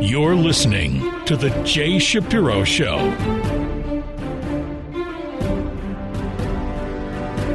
[0.00, 3.10] You're listening to The Jay Shapiro Show.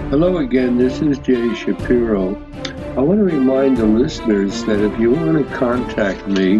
[0.09, 2.35] Hello again, this is Jay Shapiro.
[2.97, 6.55] I want to remind the listeners that if you want to contact me,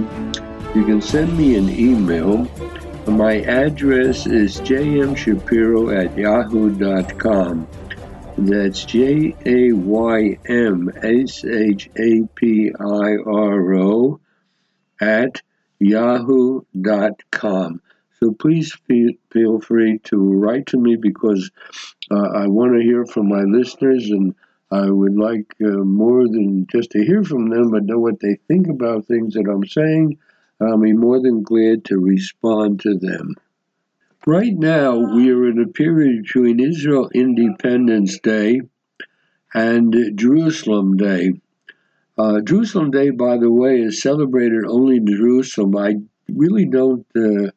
[0.73, 2.45] you can send me an email.
[3.05, 7.67] My address is jmshapiro at yahoo.com.
[8.37, 14.21] That's J A Y M S H A P I R O
[15.01, 15.41] at
[15.85, 17.81] yahoo.com.
[18.19, 18.73] So please
[19.31, 21.51] feel free to write to me because
[22.09, 24.33] uh, I want to hear from my listeners and
[24.71, 28.39] I would like uh, more than just to hear from them, but know what they
[28.47, 30.17] think about things that I'm saying.
[30.59, 33.35] I'll be more than glad to respond to them.
[34.25, 38.61] Right now, we are in a period between Israel Independence Day
[39.53, 41.33] and Jerusalem Day.
[42.17, 45.75] Uh, Jerusalem Day, by the way, is celebrated only in Jerusalem.
[45.75, 45.95] I
[46.31, 47.49] really don't uh,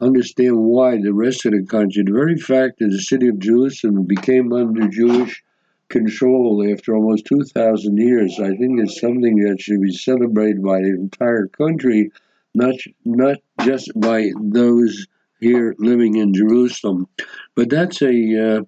[0.00, 4.04] understand why the rest of the country, the very fact that the city of Jerusalem
[4.04, 5.42] became under Jewish
[5.88, 10.90] control after almost 2,000 years, I think is something that should be celebrated by the
[10.90, 12.10] entire country,
[12.54, 15.06] not, not just by those
[15.40, 17.08] here living in Jerusalem.
[17.56, 18.62] But that's a uh,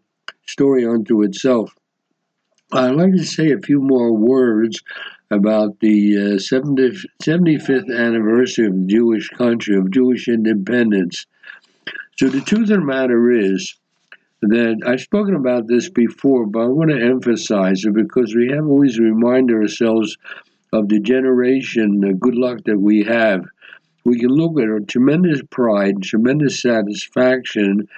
[0.47, 1.75] story unto itself.
[2.73, 4.83] I'd like to say a few more words
[5.31, 11.27] about the uh, 70, 75th anniversary of the Jewish country, of Jewish independence.
[12.17, 13.77] So the truth of the matter is
[14.43, 18.67] that I've spoken about this before, but I want to emphasize it because we have
[18.67, 20.17] always remind ourselves
[20.73, 23.45] of the generation, the good luck that we have.
[24.05, 27.89] We can look at a tremendous pride, tremendous satisfaction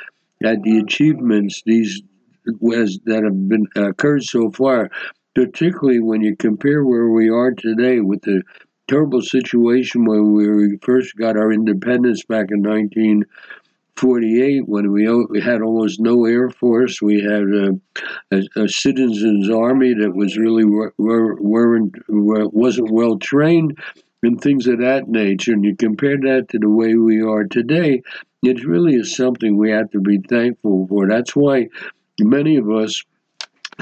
[0.43, 2.03] at the achievements these
[2.45, 4.91] that have been occurred so far
[5.35, 8.43] particularly when you compare where we are today with the
[8.89, 15.05] terrible situation when we first got our independence back in 1948, when we
[15.41, 17.01] had almost no air force.
[17.01, 17.79] We had a,
[18.33, 23.79] a, a citizens army that was really were, weren't wasn't well trained
[24.23, 25.53] and things of that nature.
[25.53, 28.03] And you compare that to the way we are today,
[28.43, 31.07] it really is something we have to be thankful for.
[31.09, 31.69] That's why
[32.21, 33.03] many of us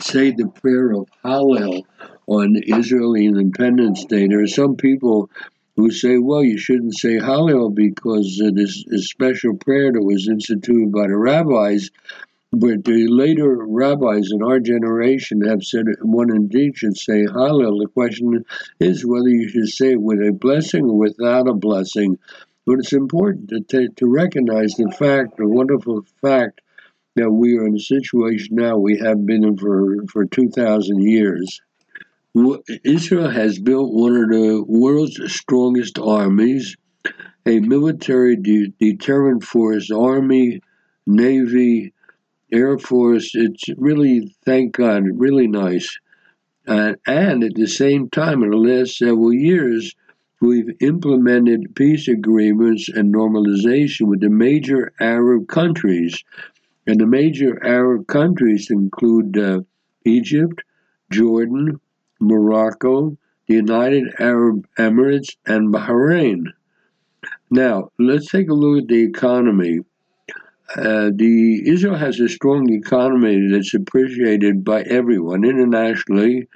[0.03, 1.83] say the prayer of Hallel
[2.27, 4.27] on Israeli Independence Day.
[4.27, 5.31] There are some people
[5.77, 10.29] who say, well, you shouldn't say Hallel because it is a special prayer that was
[10.29, 11.91] instituted by the rabbis.
[12.51, 17.79] But the later rabbis in our generation have said one indeed should say Hallel.
[17.79, 18.45] The question
[18.81, 22.19] is whether you should say it with a blessing or without a blessing.
[22.67, 26.61] But it's important to, t- to recognize the fact, the wonderful fact,
[27.19, 31.61] that we are in a situation now we have been in for, for 2,000 years.
[32.85, 36.77] Israel has built one of the world's strongest armies,
[37.45, 40.61] a military de- deterrent force, army,
[41.07, 41.93] navy,
[42.53, 43.33] air force.
[43.35, 45.99] It's really, thank God, really nice.
[46.69, 49.95] Uh, and at the same time, in the last several years,
[50.41, 56.23] we've implemented peace agreements and normalization with the major Arab countries
[56.89, 59.61] and the major Arab countries include uh,
[60.07, 60.63] Egypt,
[61.13, 61.79] Jordan,
[62.19, 63.17] Morocco,
[63.47, 66.47] the United Arab Emirates, and Bahrain.
[67.51, 69.81] Now, let's take a look at the economy.
[70.75, 76.49] Uh, the Israel has a strong economy that's appreciated by everyone internationally.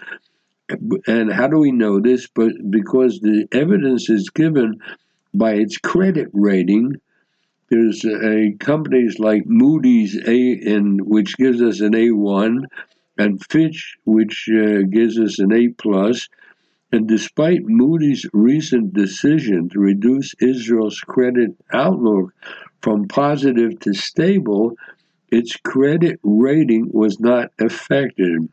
[1.06, 2.26] And how do we know this?
[2.26, 4.81] But because the evidence is given
[5.34, 6.97] by its credit rating,
[7.72, 12.65] there's a companies like Moody's A, in which gives us an A1,
[13.16, 16.28] and Fitch, which uh, gives us an A plus.
[16.93, 22.34] And despite Moody's recent decision to reduce Israel's credit outlook
[22.83, 24.77] from positive to stable,
[25.31, 28.50] its credit rating was not affected.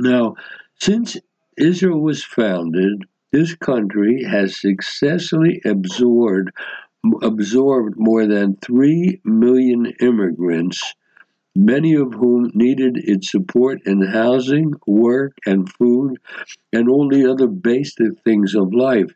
[0.00, 0.36] Now,
[0.80, 1.18] since
[1.58, 6.52] Israel was founded, this country has successfully absorbed
[7.22, 10.94] absorbed more than 3 million immigrants,
[11.56, 16.18] many of whom needed its support in housing, work, and food,
[16.72, 19.12] and all the other basic things of life.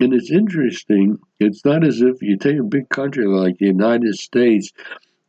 [0.00, 4.14] And it's interesting, it's not as if you take a big country like the United
[4.14, 4.72] States,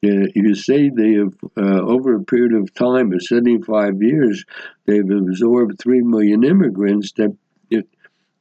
[0.03, 4.45] uh, you say they have, uh, over a period of time of 75 years,
[4.85, 7.35] they've absorbed 3 million immigrants that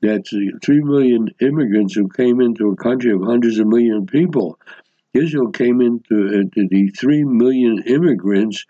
[0.02, 4.58] that's 3 million immigrants who came into a country of hundreds of million people.
[5.12, 8.64] Israel came into, into the 3 million immigrants,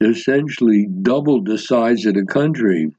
[0.00, 2.90] essentially doubled the size of the country.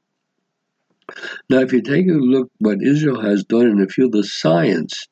[1.50, 5.08] Now, if you take a look what Israel has done in the field of science,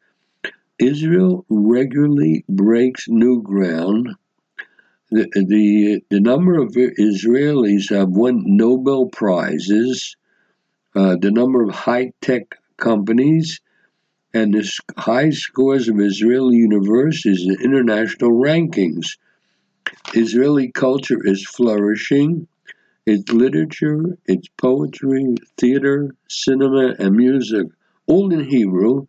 [0.80, 4.16] Israel regularly breaks new ground.
[5.12, 10.16] The, the, the number of Israelis have won Nobel Prizes,
[10.96, 13.62] uh, the number of high tech companies,
[14.34, 19.18] and the high scores of Israeli universities in international rankings.
[20.14, 22.48] Israeli culture is flourishing.
[23.06, 27.68] Its literature, its poetry, theater, cinema, and music,
[28.08, 29.06] all in Hebrew,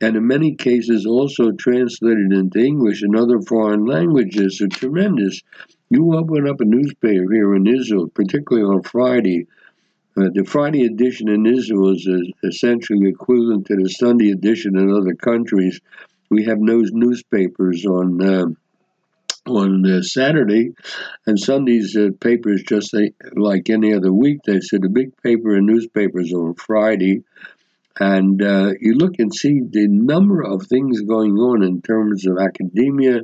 [0.00, 5.42] and in many cases also translated into English and other foreign languages, are tremendous.
[5.88, 9.46] You open up a newspaper here in Israel, particularly on Friday.
[10.16, 12.08] Uh, the Friday edition in Israel is
[12.42, 15.80] essentially equivalent to the Sunday edition in other countries.
[16.30, 18.22] We have no newspapers on.
[18.22, 18.46] Uh,
[19.46, 20.74] on uh, Saturday,
[21.26, 22.94] and Sunday's uh, papers just
[23.32, 24.38] like any other week.
[24.44, 27.22] They said the big paper and newspapers on Friday,
[28.00, 32.38] and uh, you look and see the number of things going on in terms of
[32.38, 33.20] academia,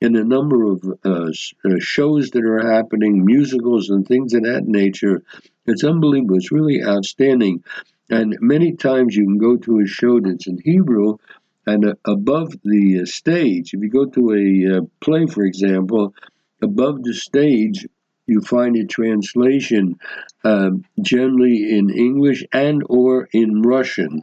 [0.00, 4.62] and the number of uh, uh, shows that are happening, musicals and things of that
[4.64, 5.22] nature.
[5.66, 6.36] It's unbelievable.
[6.36, 7.64] It's really outstanding.
[8.08, 11.18] And many times you can go to a show that's in Hebrew,
[11.66, 16.14] and uh, above the uh, stage, if you go to a uh, play, for example,
[16.62, 17.86] above the stage,
[18.30, 19.98] you find a translation
[20.44, 24.22] um, generally in English and or in Russian.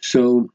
[0.00, 0.48] So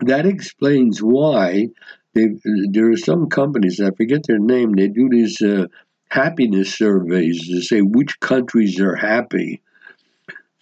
[0.00, 1.68] that explains why
[2.14, 5.66] there are some companies, I forget their name, they do these uh,
[6.08, 9.62] happiness surveys to say which countries are happy.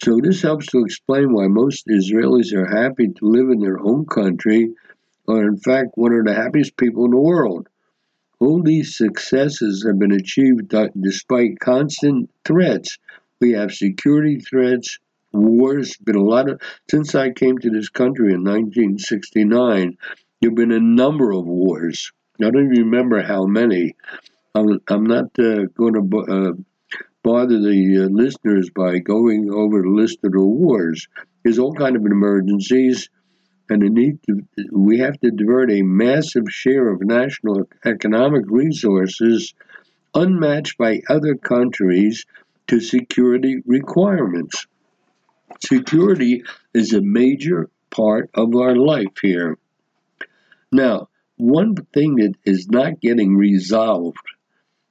[0.02, 4.06] So this helps to explain why most Israelis are happy to live in their home
[4.06, 4.70] country,
[5.26, 7.68] or in fact one of the happiest people in the world.
[8.40, 12.96] All these successes have been achieved despite constant threats.
[13.38, 14.98] We have security threats,
[15.32, 16.60] wars, been a lot of
[16.90, 19.98] since I came to this country in 1969.
[20.40, 22.12] There've been a number of wars.
[22.40, 23.94] I don't even remember how many.
[24.54, 26.52] I'm, I'm not uh, going to uh,
[27.22, 31.06] bother the uh, listeners by going over the list of the wars.
[31.44, 33.10] There's all kind of emergencies,
[33.70, 39.54] and need to, we have to divert a massive share of national economic resources
[40.14, 42.26] unmatched by other countries
[42.66, 44.66] to security requirements.
[45.64, 46.42] Security
[46.74, 49.56] is a major part of our life here.
[50.72, 54.18] Now, one thing that is not getting resolved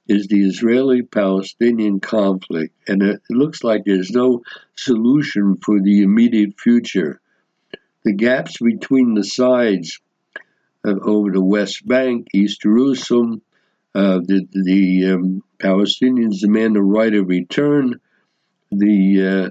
[0.08, 4.42] is the Israeli Palestinian conflict, and it looks like there's no
[4.74, 7.20] solution for the immediate future.
[8.04, 10.00] The gaps between the sides
[10.86, 13.42] uh, over the West Bank, East Jerusalem,
[13.94, 18.00] uh, the, the um, Palestinians demand a right of return.
[18.70, 19.50] The uh,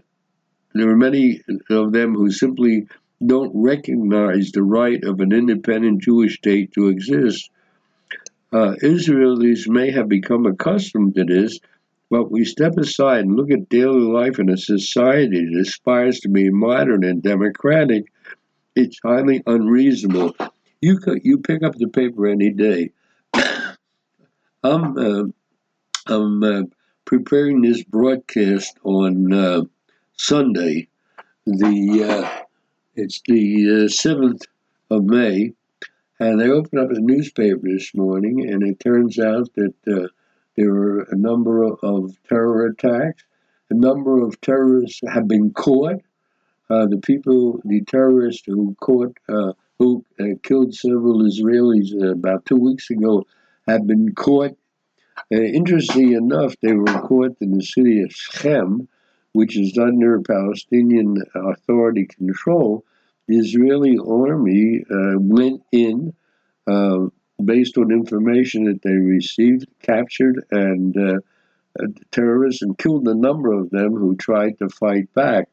[0.74, 2.88] there are many of them who simply
[3.26, 7.50] don't recognize the right of an independent Jewish state to exist
[8.52, 11.60] uh, Israelis may have become accustomed to this,
[12.10, 16.30] but we step aside and look at daily life in a society that aspires to
[16.30, 18.06] be modern and democratic,
[18.80, 20.36] it's highly unreasonable.
[20.82, 22.92] You could, you pick up the paper any day.
[24.64, 25.24] I'm uh,
[26.08, 26.62] I'm uh,
[27.06, 29.62] preparing this broadcast on uh,
[30.18, 30.88] Sunday.
[31.46, 32.44] The uh,
[32.96, 34.44] it's the uh, seventh
[34.90, 35.52] of May,
[36.20, 40.08] and I opened up the newspaper this morning, and it turns out that uh,
[40.56, 43.24] there were a number of, of, terror attacks.
[43.70, 46.02] A number of terrorists have been caught.
[46.70, 52.46] Uh, the people, the terrorists who caught, uh, who uh, killed several Israelis uh, about
[52.46, 53.24] two weeks ago,
[53.68, 54.56] have been caught.
[55.34, 58.88] Uh, interestingly enough, they were caught in the city of Shechem,
[59.34, 62.86] which is under Palestinian Authority control
[63.28, 66.14] the Israeli army went in
[67.46, 71.22] based on information that they received, captured and
[72.12, 75.48] terrorists and killed a number of them who tried to fight back.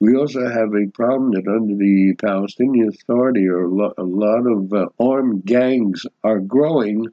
[0.00, 5.44] We also have a problem that under the Palestinian Authority, a lot, of uh, armed
[5.44, 7.06] gangs are growing,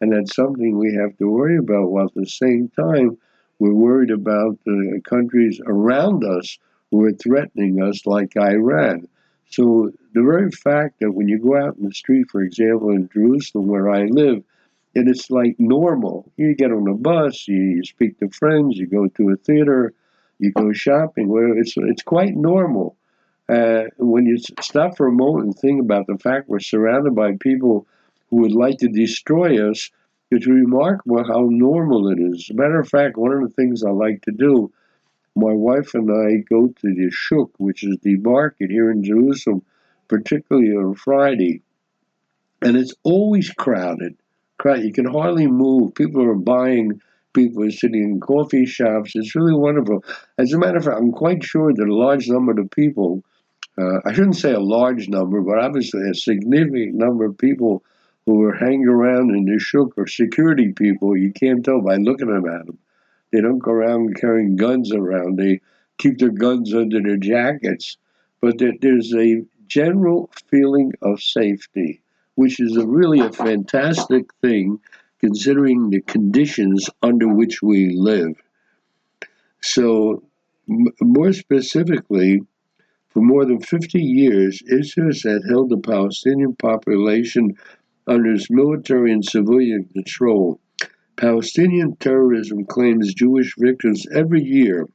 [0.00, 1.90] and that's something we have to worry about.
[1.90, 3.18] While at the same time,
[3.58, 6.56] we're worried about the countries around us
[6.90, 9.06] who are threatening us, like Iran.
[9.50, 13.08] So the very fact that when you go out in the street, for example, in
[13.12, 14.42] Jerusalem where I live,
[14.94, 16.30] and it's like normal.
[16.36, 19.92] You get on a bus, you speak to friends, you go to a theater,
[20.40, 21.28] you go shopping.
[21.28, 22.96] Where it's it's quite normal.
[23.48, 27.36] Uh, when you stop for a moment and think about the fact we're surrounded by
[27.40, 27.86] people
[28.30, 29.90] who would like to destroy us,
[30.30, 32.46] it's remarkable how normal it is.
[32.48, 34.72] As a matter of fact, one of the things I like to do
[35.36, 39.62] my wife and I go to the Shuk, which is the market here in Jerusalem,
[40.08, 41.62] particularly on Friday.
[42.62, 44.16] and it's always crowded.
[44.58, 45.94] Crowd, you can hardly move.
[45.94, 47.00] People are buying.
[47.32, 49.12] People are sitting in coffee shops.
[49.14, 50.04] It's really wonderful.
[50.38, 53.22] As a matter of fact, I'm quite sure that a large number of people,
[53.78, 57.84] uh, I shouldn't say a large number, but obviously a significant number of people
[58.26, 61.16] who are hanging around in the shuk are security people.
[61.16, 62.78] You can't tell by looking at them.
[63.32, 65.38] They don't go around carrying guns around.
[65.38, 65.60] They
[65.98, 67.96] keep their guns under their jackets.
[68.40, 72.00] But there, there's a general feeling of safety,
[72.34, 74.80] which is a really a fantastic thing
[75.20, 78.34] considering the conditions under which we live.
[79.62, 80.22] So,
[80.68, 82.42] m- more specifically,
[83.10, 87.56] for more than 50 years, Israel has held the Palestinian population
[88.06, 90.60] under its military and civilian control.
[91.16, 94.88] Palestinian terrorism claims Jewish victims every year.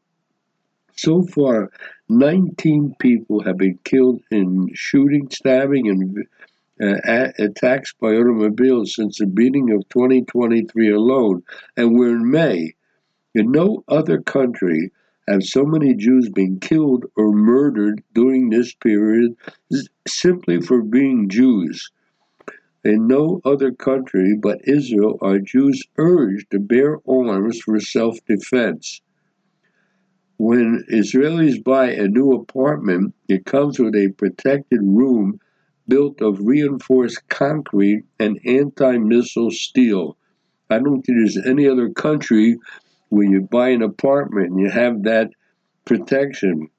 [0.98, 1.72] So far,
[2.10, 6.26] 19 people have been killed in shooting, stabbing, and
[6.82, 11.44] uh, attacks by automobiles since the beginning of 2023 alone,
[11.78, 12.76] and we're in May.
[13.34, 14.92] In no other country
[15.28, 19.36] have so many Jews been killed or murdered during this period
[20.08, 21.92] simply for being Jews.
[22.84, 29.02] In no other country but Israel are Jews urged to bear arms for self defense.
[30.38, 35.40] When Israelis buy a new apartment, it comes with a protected room
[35.88, 40.18] built of reinforced concrete and anti missile steel.
[40.70, 42.58] I don't think there's any other country
[43.10, 45.30] where you buy an apartment and you have that
[45.86, 46.70] protection.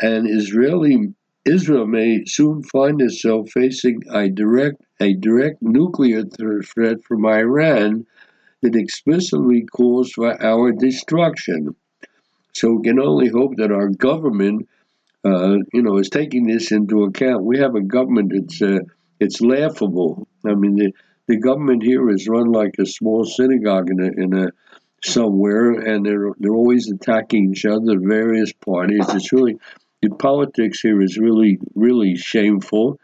[0.00, 7.24] And Israeli Israel may soon find itself facing a direct a direct nuclear threat from
[7.24, 8.06] Iran
[8.60, 11.74] that explicitly calls for our destruction.
[12.52, 14.68] So we can only hope that our government,
[15.24, 17.44] uh, you know, is taking this into account.
[17.44, 18.80] We have a government that's uh,
[19.18, 20.26] it's laughable.
[20.46, 20.92] I mean, the,
[21.28, 24.50] the government here is run like a small synagogue in a, in a
[25.04, 29.04] somewhere, and they're they're always attacking each other, various parties.
[29.10, 29.58] It's really
[30.02, 32.98] the politics here is really, really shameful.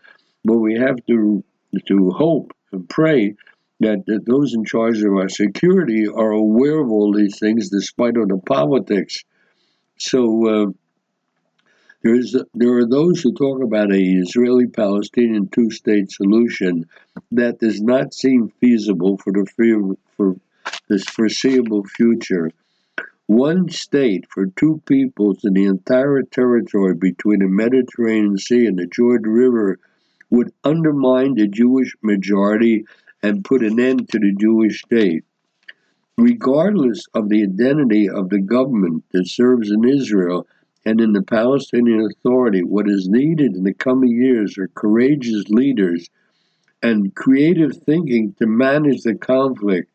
[0.44, 1.44] But we have to
[1.88, 3.34] to hope and pray
[3.80, 8.16] that, that those in charge of our security are aware of all these things, despite
[8.16, 9.22] of the politics.
[9.98, 10.66] So uh,
[12.02, 16.84] there is there are those who talk about a Israeli-Palestinian two-state solution
[17.32, 20.36] that does not seem feasible for the for
[20.88, 22.50] this foreseeable future.
[23.26, 28.86] One state for two peoples in the entire territory between the Mediterranean Sea and the
[28.86, 29.78] Jordan River
[30.30, 32.84] would undermine the Jewish majority
[33.22, 35.24] and put an end to the Jewish state.
[36.16, 40.46] Regardless of the identity of the government that serves in Israel
[40.86, 46.08] and in the Palestinian Authority, what is needed in the coming years are courageous leaders
[46.82, 49.90] and creative thinking to manage the conflict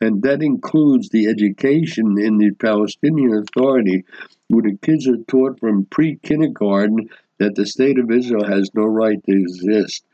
[0.00, 4.04] and that includes the education in the Palestinian Authority,
[4.48, 8.84] where the kids are taught from pre kindergarten that the state of Israel has no
[8.84, 10.04] right to exist.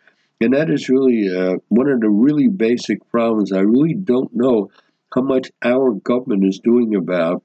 [0.40, 3.52] And that is really uh, one of the really basic problems.
[3.52, 4.70] I really don't know
[5.14, 7.42] how much our government is doing about.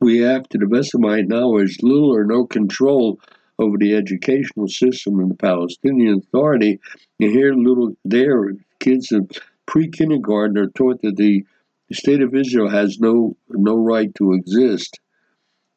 [0.00, 3.18] We have, to the best of my knowledge, little or no control
[3.58, 6.78] over the educational system in the Palestinian Authority.
[7.20, 9.28] And here, little there, kids in
[9.66, 11.44] pre kindergarten are taught that the,
[11.88, 15.00] the state of Israel has no no right to exist.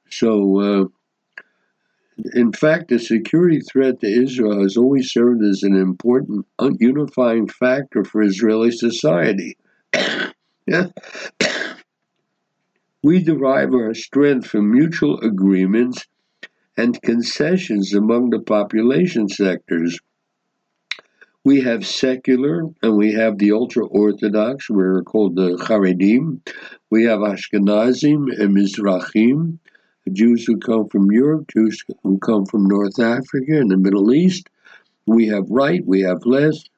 [0.10, 0.86] So, uh,
[2.34, 6.46] in fact, the security threat to Israel has always served as an important
[6.80, 9.58] unifying factor for Israeli society.
[10.68, 10.88] yeah.
[13.04, 16.06] we derive our strength from mutual agreements
[16.78, 20.00] and concessions among the population sectors
[21.44, 26.42] we have secular and we have the ultra Orthodox, we're called the Haredim.
[26.90, 29.58] We have Ashkenazim and Mizrahim,
[30.12, 34.50] Jews who come from Europe, Jews who come from North Africa and the Middle East.
[35.08, 36.70] We have right, we have left,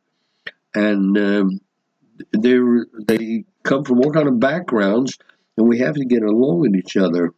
[0.73, 1.59] and um,
[2.31, 2.57] they
[3.07, 5.17] they come from all kind of backgrounds,
[5.57, 7.33] and we have to get along with each other.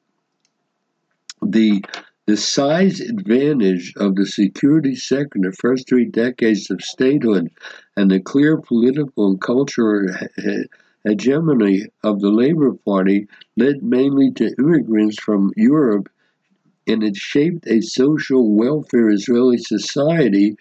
[1.42, 1.84] The
[2.26, 7.52] the size advantage of the security sector in the first three decades of statehood
[7.98, 10.08] and the clear political and cultural
[11.06, 13.28] hegemony of the Labor Party
[13.58, 16.08] led mainly to immigrants from Europe,
[16.88, 20.56] and it shaped a social welfare Israeli society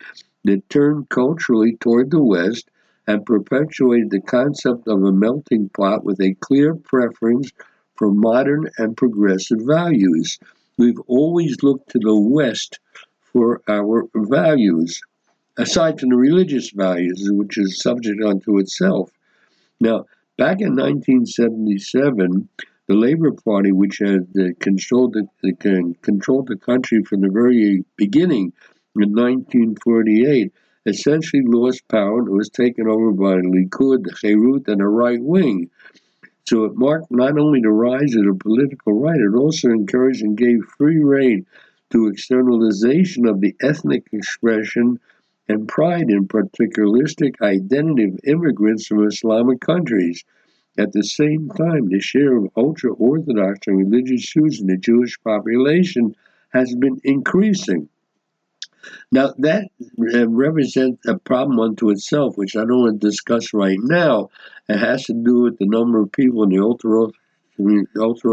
[0.45, 2.69] that turned culturally toward the West
[3.07, 7.53] and perpetuated the concept of a melting pot with a clear preference
[7.97, 10.39] for modern and progressive values.
[10.79, 12.79] We've always looked to the West
[13.33, 15.01] for our values.
[15.59, 19.11] aside from the religious values, which is subject unto itself.
[19.81, 20.07] Now,
[20.39, 22.49] back in 1977,
[22.87, 28.53] the Labour Party, which had uh, controlled the, controlled the country from the very beginning
[28.97, 30.53] in 1948,
[30.87, 35.71] essentially lost power and was taken over by Likud, the Herut, and the right wing.
[36.45, 40.37] So it marked not only the rise of the political right, it also encouraged and
[40.37, 41.47] gave free rein
[41.91, 44.99] to externalization of the ethnic expression
[45.49, 50.25] and pride in particularistic identity of immigrants from Islamic countries.
[50.79, 55.21] At the same time, the share of ultra Orthodox and religious Jews in the Jewish
[55.23, 56.15] population
[56.49, 57.89] has been increasing.
[59.11, 64.31] Now, that represents a problem unto itself, which I don't want to discuss right now.
[64.69, 67.11] It has to do with the number of people in the ultra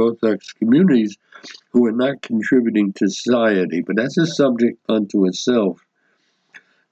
[0.04, 1.18] Orthodox communities
[1.72, 5.86] who are not contributing to society, but that's a subject unto itself.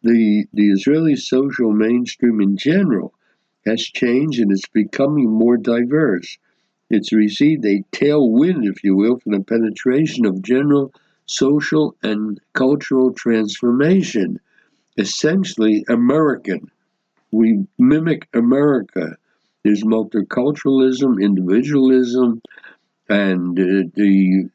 [0.03, 3.13] The, the Israeli social mainstream in general
[3.65, 6.37] has changed and it's becoming more diverse.
[6.89, 10.93] It's received a tailwind, if you will, from the penetration of general
[11.27, 14.39] social and cultural transformation,
[14.97, 16.71] essentially American.
[17.31, 19.17] We mimic America.
[19.63, 22.41] There's multiculturalism, individualism,
[23.09, 24.49] and uh, the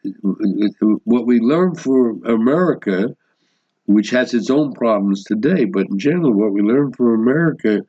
[1.05, 3.15] what we learn from America,
[3.87, 7.83] which has its own problems today, but in general, what we learn from America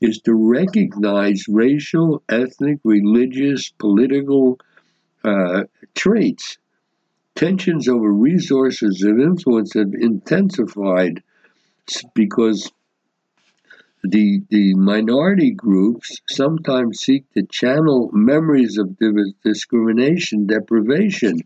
[0.00, 4.58] is to recognize racial, ethnic, religious, political
[5.24, 5.64] uh,
[5.94, 6.58] traits
[7.36, 11.22] tensions over resources and influence have intensified
[12.14, 12.72] because
[14.02, 18.96] the the minority groups sometimes seek to channel memories of
[19.44, 21.40] discrimination, deprivation.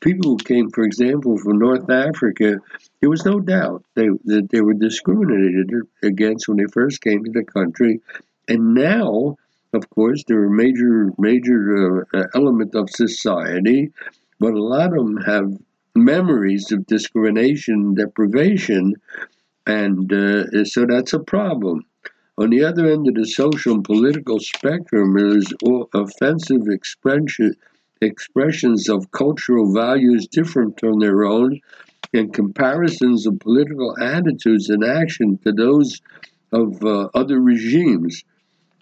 [0.00, 2.58] People who came, for example, from North Africa,
[3.00, 5.70] there was no doubt they, that they were discriminated
[6.02, 8.00] against when they first came to the country,
[8.46, 9.36] and now,
[9.72, 13.92] of course, they're a major major uh, element of society
[14.38, 15.52] but a lot of them have
[15.94, 18.94] memories of discrimination, deprivation,
[19.66, 21.84] and uh, so that's a problem.
[22.36, 25.52] On the other end of the social and political spectrum, there's
[25.94, 27.54] offensive expression,
[28.00, 31.60] expressions of cultural values different from their own,
[32.12, 36.00] and comparisons of political attitudes and action to those
[36.52, 38.24] of uh, other regimes.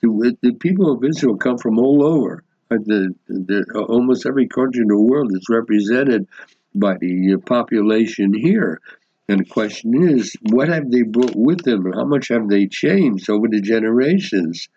[0.02, 4.80] The, the people of Israel come from all over Uh, the, the, almost every country
[4.80, 6.26] in the world is represented
[6.74, 8.80] by the uh, population here.
[9.28, 12.66] And the question is, what have they brought with them and how much have they
[12.66, 14.68] changed over the generations?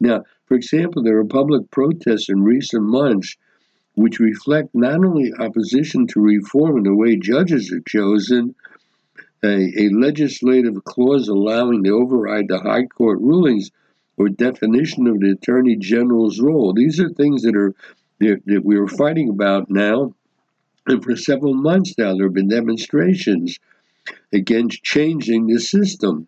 [0.00, 3.36] Now, for example, there are public protests in recent months
[3.94, 8.54] which reflect not only opposition to reform in the way judges are chosen,
[9.42, 13.70] a, a legislative clause allowing to override the high court rulings,
[14.20, 16.74] or definition of the attorney general's role.
[16.74, 17.74] These are things that are
[18.18, 20.14] that, we are fighting about now,
[20.86, 23.58] and for several months now there have been demonstrations
[24.30, 26.26] against changing the system.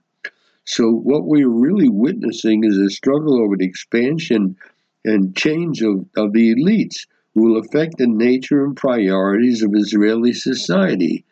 [0.64, 4.56] So what we're really witnessing is a struggle over the expansion
[5.04, 10.32] and change of, of the elites who will affect the nature and priorities of Israeli
[10.32, 11.26] society.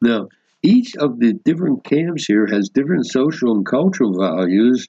[0.00, 0.30] Now,
[0.64, 4.88] each of the different camps here has different social and cultural values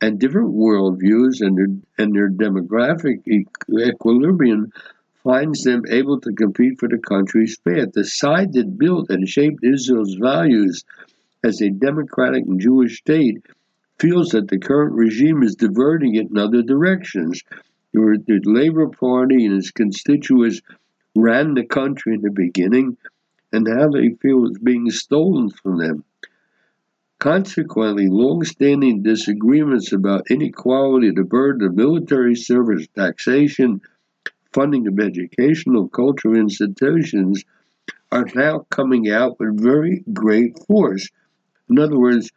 [0.00, 4.72] and different worldviews and their, and their demographic equilibrium
[5.22, 7.92] finds them able to compete for the country's fate.
[7.92, 10.84] The side that built and shaped Israel's values
[11.42, 13.42] as a democratic and Jewish state
[13.98, 17.42] feels that the current regime is diverting it in other directions.
[17.92, 20.60] The Labour Party and its constituents
[21.14, 22.96] ran the country in the beginning,
[23.52, 26.04] and now they feel it's being stolen from them.
[27.24, 33.80] Consequently, long-standing disagreements about inequality, the burden of military service, taxation,
[34.52, 37.42] funding of educational, cultural institutions
[38.12, 41.08] are now coming out with very great force.
[41.70, 42.30] In other words,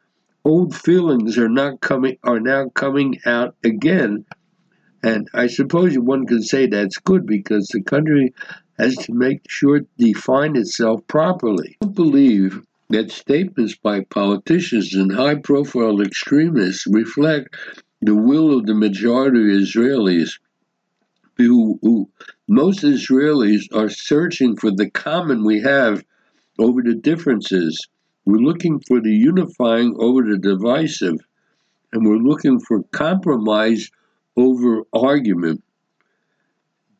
[0.45, 4.23] old feelings are not coming are now coming out again.
[5.03, 8.33] And I suppose one could say that's good because the country
[8.79, 11.75] has to make sure to define itself properly.
[11.81, 17.55] I don't believe that statements by politicians and high profile extremists reflect
[18.01, 20.39] the will of the majority of Israelis.
[21.37, 22.09] Who, who,
[22.47, 26.03] most Israelis are searching for the common we have
[26.59, 27.87] over the differences.
[28.25, 31.19] We're looking for the unifying over the divisive,
[31.93, 33.89] and we're looking for compromise
[34.35, 35.63] over argument.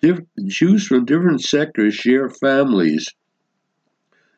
[0.02, 3.08] Dif- Jews from different sectors share families,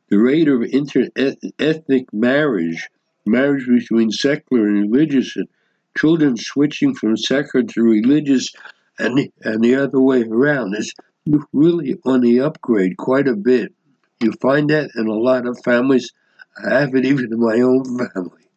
[0.09, 2.89] the rate of inter-ethnic marriage
[3.25, 5.47] marriage between secular and religious, and
[5.97, 8.51] children switching from secular to religious,
[8.97, 10.93] and, and the other way around is
[11.53, 13.73] really on the upgrade quite a bit.
[14.19, 16.11] You find that in a lot of families.
[16.65, 18.48] I have it even in my own family.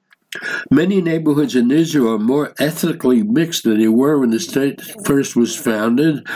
[0.70, 5.36] Many neighborhoods in Israel are more ethnically mixed than they were when the state first
[5.36, 6.26] was founded.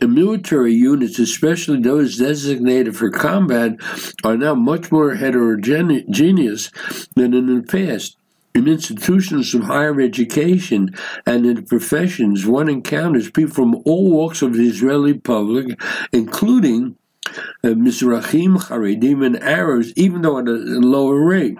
[0.00, 3.76] And military units, especially those designated for combat,
[4.24, 6.70] are now much more heterogeneous
[7.14, 8.18] than in the past.
[8.54, 10.94] In institutions of higher education
[11.26, 15.78] and in professions, one encounters people from all walks of the Israeli public,
[16.12, 21.58] including uh, Mizrahim, Haredim, and Arabs, even though at a lower rate.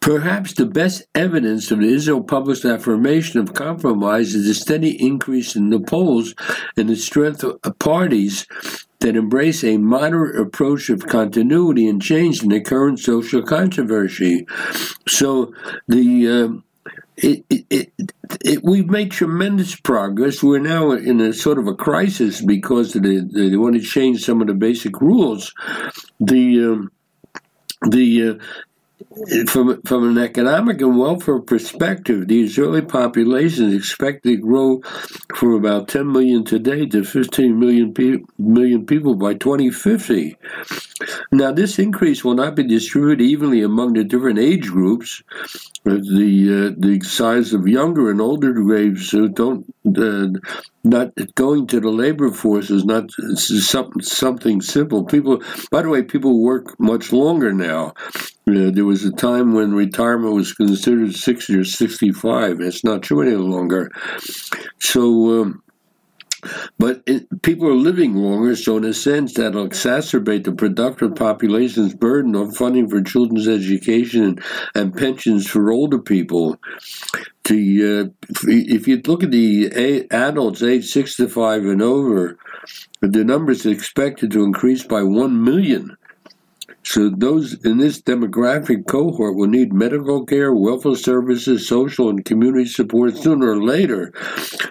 [0.00, 5.54] Perhaps the best evidence of the Israel published affirmation of compromise is the steady increase
[5.54, 6.34] in the polls
[6.76, 8.46] and the strength of parties
[9.00, 14.46] that embrace a moderate approach of continuity and change in the current social controversy.
[15.06, 15.52] So
[15.86, 17.92] the uh, it, it,
[18.44, 20.42] it, we've made tremendous progress.
[20.42, 24.40] We're now in a sort of a crisis because the, they want to change some
[24.40, 25.52] of the basic rules.
[26.20, 26.92] The um,
[27.90, 28.34] the uh,
[29.48, 34.80] from from an economic and welfare perspective, the Israeli population is expected to grow
[35.34, 40.36] from about 10 million today to 15 million, pe- million people by 2050.
[41.32, 45.22] Now, this increase will not be distributed evenly among the different age groups.
[45.84, 49.64] The uh, the size of younger and older graves who don't
[49.96, 50.28] uh,
[50.84, 55.04] not going to the labor force is not something something simple.
[55.04, 57.94] People, by the way, people work much longer now.
[58.46, 62.60] Uh, there was a time when retirement was considered 60 or 65.
[62.60, 63.90] It's not true any longer.
[64.80, 65.62] So, um,
[66.78, 71.94] but it, people are living longer, so in a sense, that'll exacerbate the productive population's
[71.94, 74.42] burden of funding for children's education and,
[74.74, 76.56] and pensions for older people.
[77.44, 82.38] The, uh, if you look at the adults aged 65 and over,
[83.00, 85.96] the number is expected to increase by 1 million
[86.88, 92.64] so those in this demographic cohort will need medical care, welfare services, social and community
[92.64, 94.10] support sooner or later.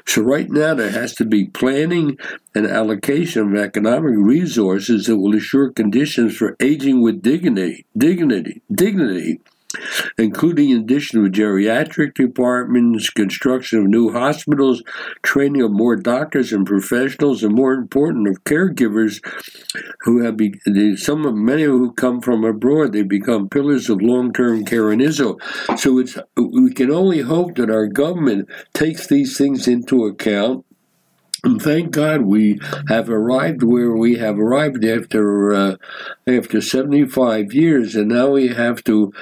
[0.08, 2.18] So right now there has to be planning
[2.56, 9.40] and allocation of economic resources that will assure conditions for aging with dignity, dignity, dignity
[10.18, 14.84] including addition of geriatric departments, construction of new hospitals,
[15.24, 19.22] training of more doctors and professionals, and more important, of caregivers
[20.02, 20.60] who have be,
[20.98, 22.94] some of many who come from abroad.
[22.94, 25.40] They become pillars of long-term care in Israel.
[25.78, 30.66] So it's we can only hope that our government takes these things into account
[31.44, 35.76] and thank God we have arrived where we have arrived after uh,
[36.26, 39.14] after 75 years, and now we have to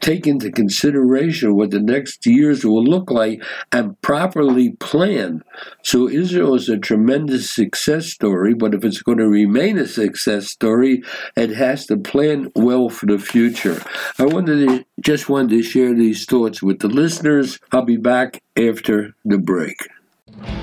[0.00, 5.42] take into consideration what the next years will look like and properly plan.
[5.82, 10.48] So Israel is a tremendous success story, but if it's going to remain a success
[10.48, 11.02] story,
[11.36, 13.82] it has to plan well for the future.
[14.18, 17.58] I wanted to, just wanted to share these thoughts with the listeners.
[17.72, 19.76] I'll be back after the break.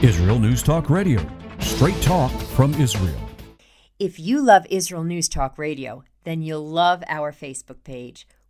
[0.02, 1.26] Israel News Talk Radio,
[1.60, 3.16] straight talk from Israel.
[4.00, 8.28] If you love Israel News Talk Radio, then you'll love our Facebook page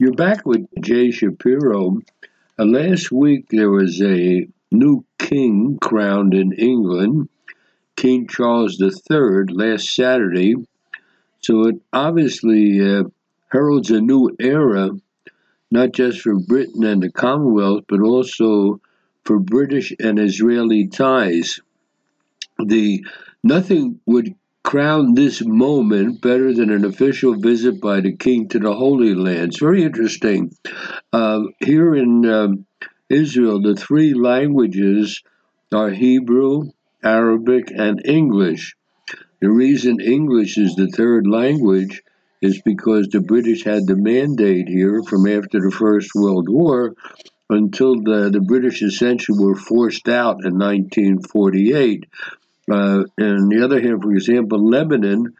[0.00, 1.98] You're back with Jay Shapiro.
[2.58, 7.28] Uh, last week there was a new king crowned in England,
[7.96, 10.54] King Charles III, last Saturday.
[11.40, 13.04] So it obviously uh,
[13.52, 14.88] heralds a new era,
[15.70, 18.80] not just for Britain and the Commonwealth, but also
[19.24, 21.60] for British and Israeli ties.
[22.58, 23.04] The
[23.44, 28.74] nothing would crown this moment better than an official visit by the king to the
[28.74, 29.48] Holy Land.
[29.48, 30.54] It's very interesting.
[31.12, 32.66] Uh, here in um,
[33.08, 35.22] Israel, the three languages
[35.72, 36.70] are Hebrew,
[37.02, 38.76] Arabic, and English.
[39.40, 42.02] The reason English is the third language
[42.42, 46.94] is because the British had the mandate here from after the First World War
[47.48, 52.06] until the, the British essentially were forced out in 1948.
[52.70, 55.34] Uh, and on the other hand, for example, Lebanon,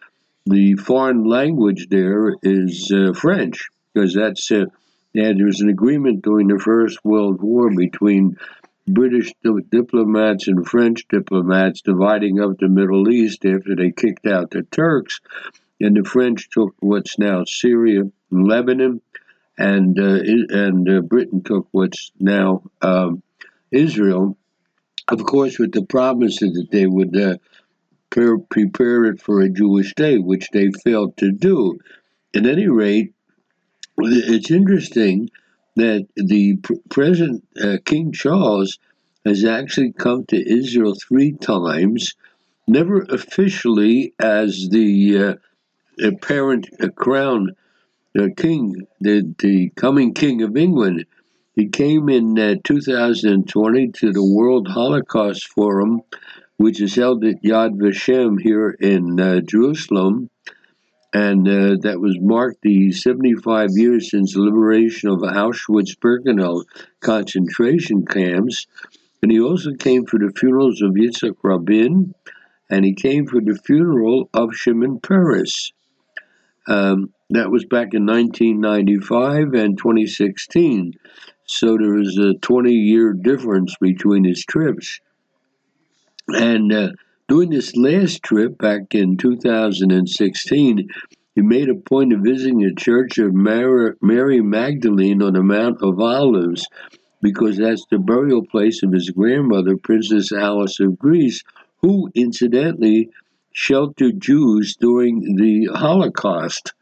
[0.46, 4.66] the foreign language there is uh, French because that's uh,
[5.14, 8.37] And there was an agreement during the First World War between
[8.87, 9.33] British
[9.70, 15.20] diplomats and French diplomats dividing up the Middle East after they kicked out the Turks.
[15.80, 19.00] And the French took what's now Syria and Lebanon,
[19.56, 23.22] and uh, and uh, Britain took what's now um,
[23.70, 24.37] Israel.
[25.10, 27.36] Of course, with the promises that they would uh,
[28.10, 31.78] pre- prepare it for a Jewish state, which they failed to do.
[32.34, 33.12] At any rate,
[33.98, 35.30] it's interesting
[35.74, 36.56] that the
[36.90, 38.78] present uh, King Charles
[39.24, 42.14] has actually come to Israel three times,
[42.68, 45.34] never officially as the uh,
[46.06, 47.50] apparent uh, crown
[48.18, 51.04] uh, king, the, the coming king of England.
[51.60, 56.00] He came in uh, 2020 to the World Holocaust Forum,
[56.56, 60.30] which is held at Yad Vashem here in uh, Jerusalem
[61.12, 66.64] and uh, that was marked the 75 years since the liberation of Auschwitz-Birkenau
[67.00, 68.66] concentration camps.
[69.22, 72.14] And he also came for the funerals of Yitzhak Rabin,
[72.70, 75.74] and he came for the funeral of Shimon Peres.
[76.66, 80.94] Um, that was back in 1995 and 2016.
[81.52, 85.00] So there was a 20 year difference between his trips.
[86.28, 86.90] And uh,
[87.28, 90.88] during this last trip back in 2016,
[91.34, 95.98] he made a point of visiting the church of Mary Magdalene on the Mount of
[95.98, 96.68] Olives
[97.20, 101.42] because that's the burial place of his grandmother, Princess Alice of Greece,
[101.82, 103.10] who incidentally
[103.52, 106.74] sheltered Jews during the Holocaust.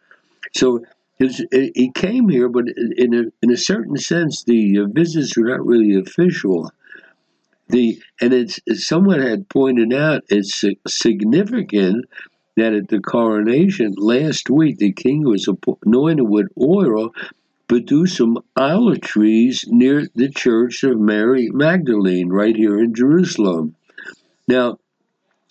[0.55, 0.85] So
[1.19, 5.49] his, he came here, but in a, in a certain sense, the uh, visits were
[5.49, 6.71] not really official.
[7.69, 12.07] The and it's someone had pointed out it's significant
[12.57, 15.49] that at the coronation last week the king was
[15.85, 17.13] anointed with oil
[17.69, 23.77] but do some olive trees near the church of Mary Magdalene right here in Jerusalem.
[24.49, 24.79] Now,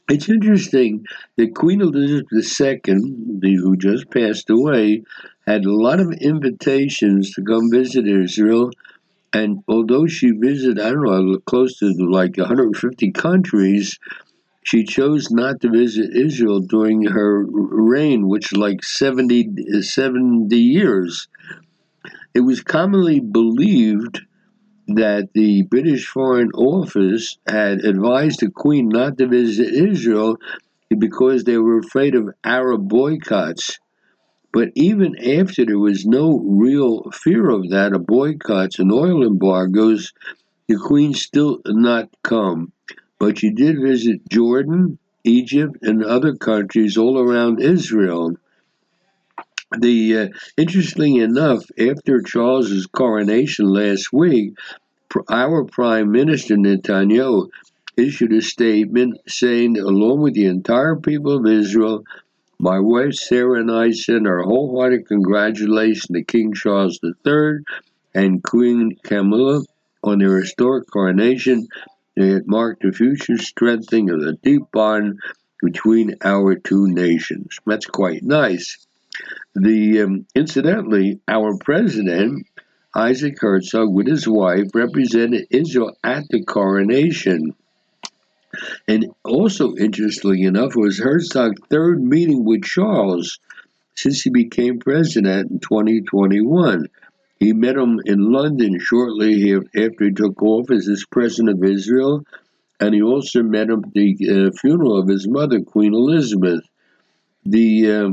[0.09, 5.03] it's interesting that Queen Elizabeth II, who just passed away,
[5.47, 8.71] had a lot of invitations to come visit Israel
[9.33, 13.99] and although she visited, I don't know, close to like 150 countries,
[14.63, 21.27] she chose not to visit Israel during her reign, which like 70, 70 years.
[22.33, 24.21] It was commonly believed
[24.87, 30.37] that the British Foreign Office had advised the Queen not to visit Israel
[30.97, 33.79] because they were afraid of Arab boycotts.
[34.51, 40.13] But even after there was no real fear of that, of boycotts and oil embargoes,
[40.67, 42.71] the Queen still not come.
[43.19, 48.35] But she did visit Jordan, Egypt, and other countries all around Israel.
[49.77, 54.53] The uh, interestingly enough, after Charles's coronation last week,
[55.29, 57.49] our Prime Minister Netanyahu
[57.97, 62.03] issued a statement saying, along with the entire people of Israel,
[62.59, 67.59] my wife Sarah and I send our wholehearted congratulations to King Charles III
[68.15, 69.63] and Queen Camilla
[70.03, 71.67] on their historic coronation.
[72.15, 75.19] It marked the future strengthening of the deep bond
[75.61, 77.59] between our two nations.
[77.65, 78.85] That's quite nice.
[79.53, 82.47] The um, incidentally, our president
[82.95, 87.53] Isaac Herzog, with his wife, represented Israel at the coronation.
[88.87, 93.39] And also, interestingly enough, was Herzog's third meeting with Charles
[93.95, 96.87] since he became president in 2021.
[97.39, 102.23] He met him in London shortly after he took office as president of Israel,
[102.79, 106.61] and he also met him at the uh, funeral of his mother, Queen Elizabeth.
[107.45, 108.09] The uh,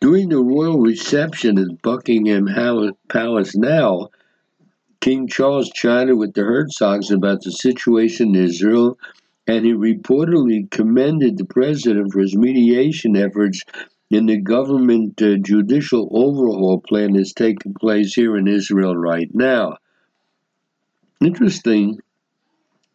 [0.00, 2.48] during the royal reception at Buckingham
[3.08, 4.08] Palace now,
[5.02, 8.96] King Charles chatted with the Herzogs about the situation in Israel,
[9.48, 13.62] and he reportedly commended the president for his mediation efforts
[14.10, 19.76] in the government uh, judicial overhaul plan that's taking place here in Israel right now.
[21.20, 21.98] Interesting,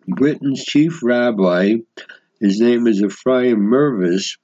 [0.08, 1.76] Britain's chief rabbi,
[2.40, 4.38] his name is Ephraim Mirvis,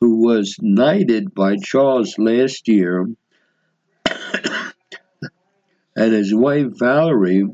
[0.00, 3.08] who was knighted by Charles last year
[5.94, 7.46] and his wife Valerie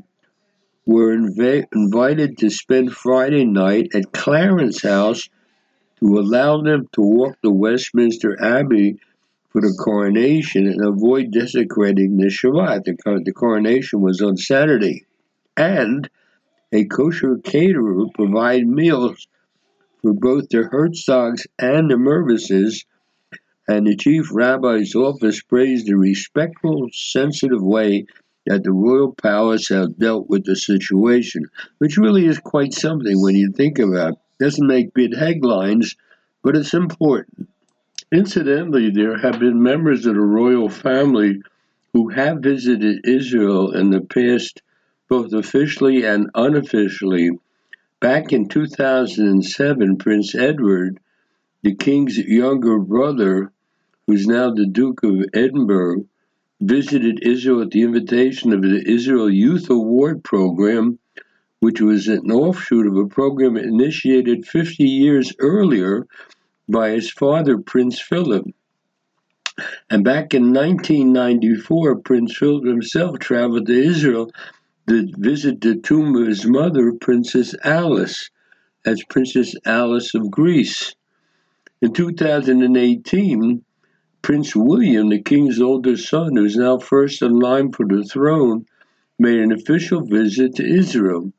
[0.85, 5.29] were inv- invited to spend Friday night at Clarence House
[5.99, 8.99] to allow them to walk to Westminster Abbey
[9.49, 12.85] for the coronation and avoid desecrating the Shabbat.
[12.85, 15.05] The, the coronation was on Saturday.
[15.57, 16.09] And
[16.71, 19.27] a kosher caterer provided meals
[20.01, 22.85] for both the Herzogs and the Mirvises,
[23.67, 28.05] and the chief rabbi's office praised the respectful, sensitive way
[28.49, 31.45] that the royal palace has dealt with the situation,
[31.77, 34.19] which really is quite something when you think about it.
[34.39, 35.95] Doesn't make big headlines,
[36.41, 37.47] but it's important.
[38.11, 41.43] Incidentally, there have been members of the royal family
[41.93, 44.63] who have visited Israel in the past,
[45.07, 47.29] both officially and unofficially.
[47.99, 50.99] Back in 2007, Prince Edward,
[51.61, 53.51] the king's younger brother,
[54.07, 56.05] who's now the Duke of Edinburgh,
[56.61, 60.99] visited Israel at the invitation of the Israel Youth Award Program,
[61.59, 66.07] which was an offshoot of a program initiated 50 years earlier
[66.67, 68.45] by his father, Prince Philip.
[69.89, 74.31] And back in 1994, Prince Philip himself traveled to Israel
[74.87, 78.29] to visit the tomb of his mother, Princess Alice,
[78.85, 80.95] as Princess Alice of Greece.
[81.81, 83.63] In 2018,
[84.21, 88.65] Prince William, the king's oldest son, who's now first in line for the throne,
[89.17, 91.31] made an official visit to Israel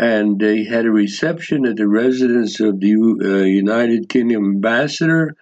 [0.00, 5.36] and they had a reception at the residence of the uh, United Kingdom ambassador.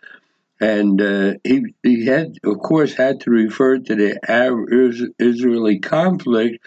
[0.61, 6.59] And uh, he, he had, of course, had to refer to the Israeli conflict.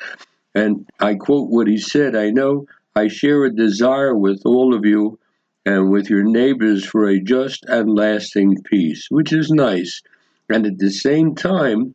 [0.56, 4.86] And I quote what he said I know I share a desire with all of
[4.86, 5.20] you
[5.66, 10.02] and with your neighbors for a just and lasting peace, which is nice.
[10.50, 11.94] And at the same time,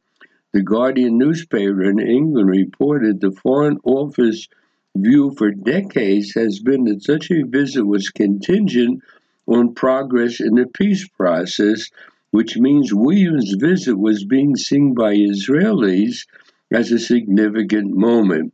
[0.53, 4.49] the Guardian newspaper in England reported the Foreign Office
[4.97, 9.03] view for decades has been that such a visit was contingent
[9.47, 11.91] on progress in the peace process,
[12.31, 16.27] which means Williams' visit was being seen by Israelis
[16.73, 18.53] as a significant moment.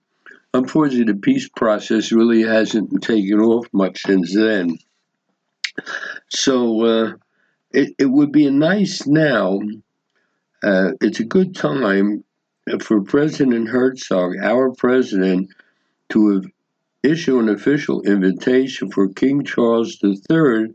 [0.55, 4.79] Unfortunately, the peace process really hasn't taken off much since then.
[6.28, 7.12] So uh,
[7.72, 9.61] it, it would be nice now,
[10.62, 12.24] uh, it's a good time
[12.80, 15.50] for President Herzog, our president,
[16.11, 16.46] to have
[17.02, 20.68] issue an official invitation for King Charles III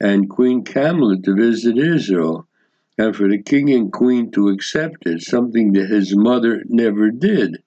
[0.00, 2.46] and Queen Camilla to visit Israel,
[2.96, 7.62] and for the king and queen to accept it, something that his mother never did.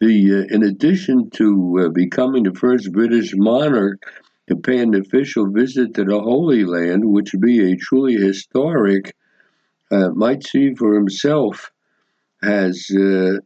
[0.00, 4.02] The, uh, in addition to uh, becoming the first British monarch
[4.48, 9.14] to pay an official visit to the Holy Land, which would be a truly historic,
[9.90, 11.70] uh, might see for himself
[12.42, 13.38] as, uh,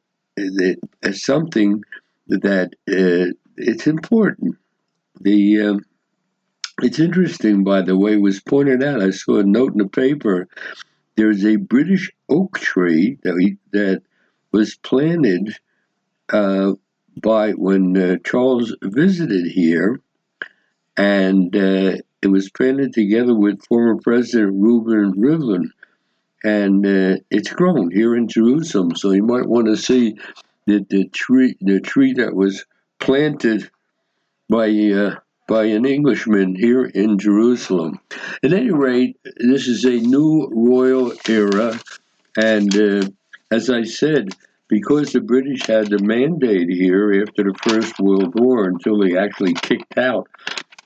[1.02, 1.82] as something
[2.28, 4.56] that uh, it's important.
[5.20, 5.80] The um,
[6.82, 9.02] it's interesting, by the way, was pointed out.
[9.02, 10.48] I saw a note in the paper.
[11.16, 14.02] There's a British oak tree that we, that
[14.52, 15.54] was planted
[16.30, 16.72] uh,
[17.20, 20.00] by when uh, Charles visited here,
[21.00, 25.70] and uh, it was planted together with former President Reuben Rivlin,
[26.44, 28.94] and uh, it's grown here in Jerusalem.
[28.94, 30.18] So you might want to see
[30.66, 32.66] the, the tree the tree that was
[32.98, 33.70] planted
[34.50, 35.14] by uh,
[35.48, 37.98] by an Englishman here in Jerusalem.
[38.42, 41.80] At any rate, this is a new royal era,
[42.36, 43.08] and uh,
[43.50, 44.34] as I said,
[44.68, 49.54] because the British had the mandate here after the First World War until they actually
[49.54, 50.28] kicked out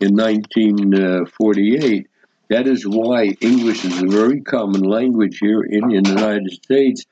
[0.00, 2.06] in 1948.
[2.50, 7.04] That is why English is a very common language here in the United States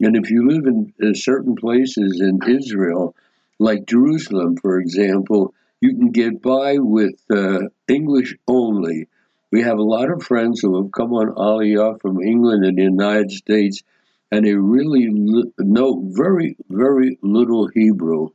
[0.00, 3.16] and if you live in uh, certain places in Israel,
[3.58, 9.08] like Jerusalem, for example, you can get by with uh, English only.
[9.50, 12.82] We have a lot of friends who have come on Aliyah from England and the
[12.82, 13.82] United States,
[14.30, 18.28] and they really know very, very little Hebrew.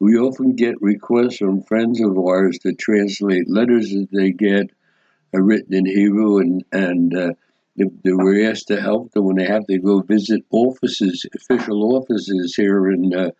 [0.00, 4.70] We often get requests from friends of ours to translate letters that they get
[5.34, 7.32] uh, written in Hebrew, and and uh,
[7.76, 11.96] they, they were asked to help them when they have to go visit offices, official
[11.96, 13.30] offices here in uh,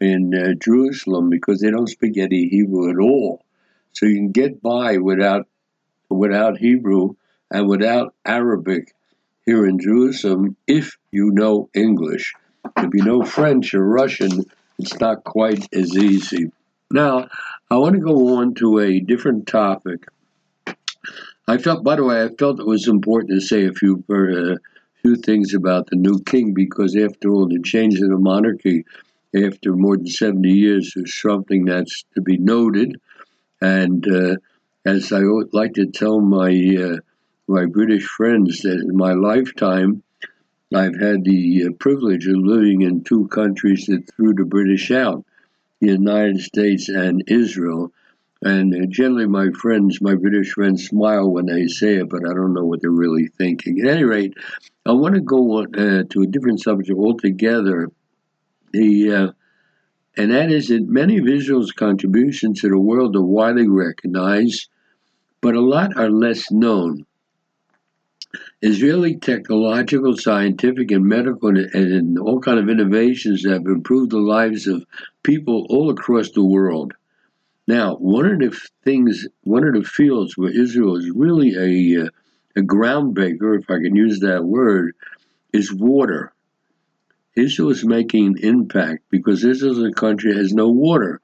[0.00, 3.44] in uh, Jerusalem because they don't speak any Hebrew at all.
[3.92, 5.46] So you can get by without
[6.10, 7.14] without Hebrew
[7.50, 8.94] and without Arabic
[9.46, 12.34] here in Jerusalem if you know English.
[12.76, 14.44] If you know French or Russian,
[14.78, 16.50] it's not quite as easy.
[16.90, 17.28] Now,
[17.70, 20.06] I want to go on to a different topic.
[21.46, 24.56] I felt, by the way, I felt it was important to say a few uh,
[25.02, 28.84] few things about the new king because, after all, the change in the monarchy
[29.34, 33.00] after more than 70 years is something that's to be noted.
[33.60, 34.36] And uh,
[34.86, 35.20] as I
[35.52, 36.98] like to tell my uh,
[37.48, 40.03] my British friends, that in my lifetime,
[40.74, 45.24] I've had the uh, privilege of living in two countries that threw the British out,
[45.80, 47.92] the United States and Israel.
[48.42, 52.34] And uh, generally, my friends, my British friends, smile when they say it, but I
[52.34, 53.80] don't know what they're really thinking.
[53.80, 54.34] At any rate,
[54.84, 57.90] I want to go on, uh, to a different subject altogether.
[58.72, 59.32] The uh,
[60.16, 64.68] and that is that many of Israel's contributions to the world are widely recognized,
[65.40, 67.04] but a lot are less known.
[68.66, 74.66] Israeli technological, scientific, and medical, and, and all kind of innovations have improved the lives
[74.66, 74.86] of
[75.22, 76.94] people all across the world.
[77.68, 82.08] Now, one of the things, one of the fields where Israel is really a, uh,
[82.56, 84.94] a groundbreaker, if I can use that word,
[85.52, 86.32] is water.
[87.36, 91.20] Israel is making an impact because Israel as a country has no water.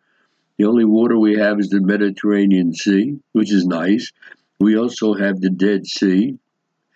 [0.58, 4.12] The only water we have is the Mediterranean Sea, which is nice.
[4.58, 6.38] We also have the Dead Sea,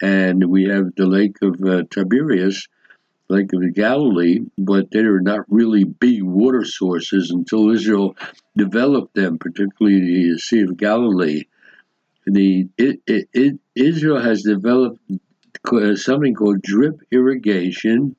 [0.05, 2.69] and we have the Lake of uh, Tiberias,
[3.31, 8.15] Lake of the Galilee, but they are not really big water sources until Israel
[8.55, 11.45] developed them, particularly the Sea of Galilee.
[12.27, 15.01] The it, it, it, Israel has developed
[15.95, 18.15] something called drip irrigation.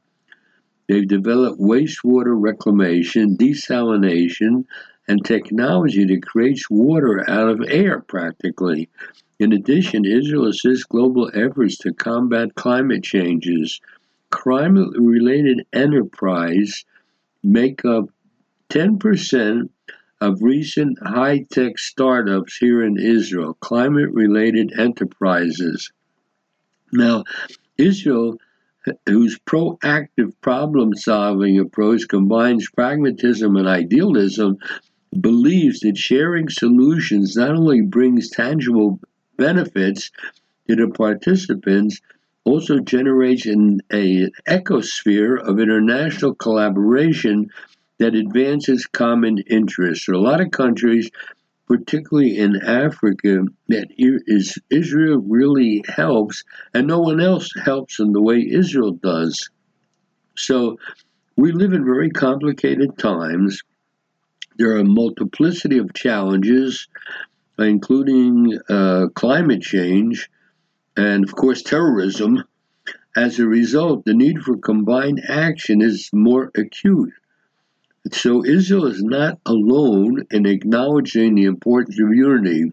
[0.90, 4.66] They've developed wastewater reclamation, desalination,
[5.08, 8.90] and technology that creates water out of air practically.
[9.38, 13.82] In addition, Israel assists global efforts to combat climate changes
[14.36, 16.84] climate related enterprise
[17.44, 18.10] make up
[18.70, 19.70] 10%
[20.20, 25.92] of recent high tech startups here in Israel, climate related enterprises.
[26.92, 27.24] Now,
[27.78, 28.38] Israel,
[29.06, 34.58] whose proactive problem solving approach combines pragmatism and idealism,
[35.20, 39.00] believes that sharing solutions not only brings tangible
[39.38, 40.12] benefits
[40.68, 42.02] to the participants,
[42.44, 47.50] also generates an a ecosphere of international collaboration
[47.98, 50.06] that advances common interests.
[50.06, 51.10] So a lot of countries,
[51.68, 58.22] particularly in Africa, that is Israel really helps, and no one else helps in the
[58.22, 59.50] way Israel does.
[60.38, 60.78] So
[61.36, 63.62] we live in very complicated times.
[64.58, 66.88] There are a multiplicity of challenges,
[67.58, 70.30] including uh, climate change,
[70.98, 72.44] and of course terrorism.
[73.18, 77.14] As a result, the need for combined action is more acute.
[78.12, 82.72] So Israel is not alone in acknowledging the importance of unity.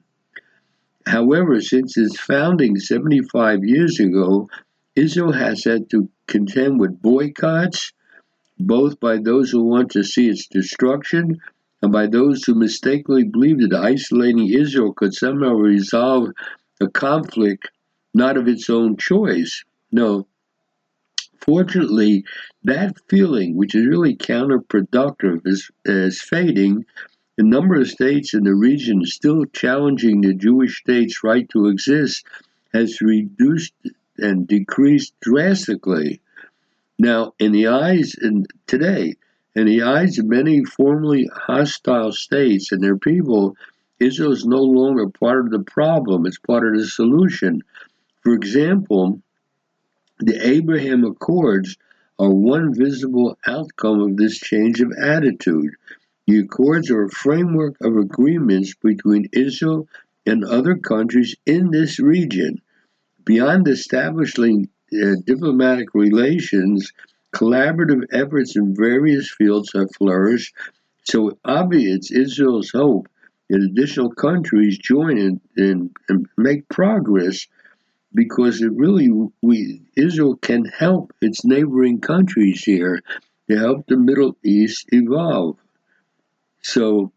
[1.06, 4.48] However, since its founding 75 years ago,
[4.94, 7.92] Israel has had to contend with boycotts,
[8.58, 11.40] both by those who want to see its destruction
[11.82, 16.30] and by those who mistakenly believe that isolating Israel could somehow resolve
[16.78, 17.68] the conflict
[18.14, 19.64] not of its own choice.
[19.90, 20.26] No.
[21.40, 22.24] Fortunately,
[22.64, 26.84] that feeling, which is really counterproductive, is, is fading.
[27.36, 32.24] The number of states in the region still challenging the Jewish state's right to exist
[32.72, 33.74] has reduced
[34.18, 36.20] and decreased drastically.
[36.98, 39.16] Now, in the eyes in today,
[39.55, 43.57] in the eyes of many formerly hostile states and their people,
[44.00, 47.62] Israel is no longer part of the problem, it's part of the solution.
[48.22, 49.20] For example,
[50.18, 51.76] the Abraham Accords
[52.18, 55.70] are one visible outcome of this change of attitude.
[56.26, 59.88] The Accords are a framework of agreements between Israel
[60.24, 62.62] and other countries in this region.
[63.24, 66.92] Beyond establishing uh, diplomatic relations,
[67.34, 70.54] collaborative efforts in various fields have flourished.
[71.04, 73.08] So obvious Israel's hope
[73.48, 77.46] that additional countries join in, in, and make progress
[78.14, 79.08] because it really
[79.42, 83.00] we Israel can help its neighboring countries here
[83.48, 85.56] to help the Middle East evolve.
[86.62, 87.12] So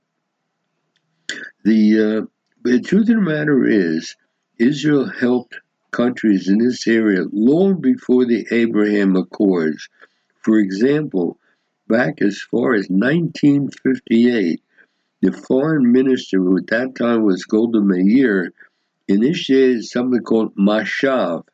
[1.64, 2.26] the uh,
[2.64, 4.16] the truth of the matter is,
[4.58, 5.56] Israel helped
[5.92, 9.88] countries in this area long before the Abraham Accords.
[10.46, 11.40] For example,
[11.88, 14.62] back as far as 1958,
[15.24, 18.54] the foreign minister, who at that time was Golda Meir,
[19.08, 21.46] initiated something called Mashav,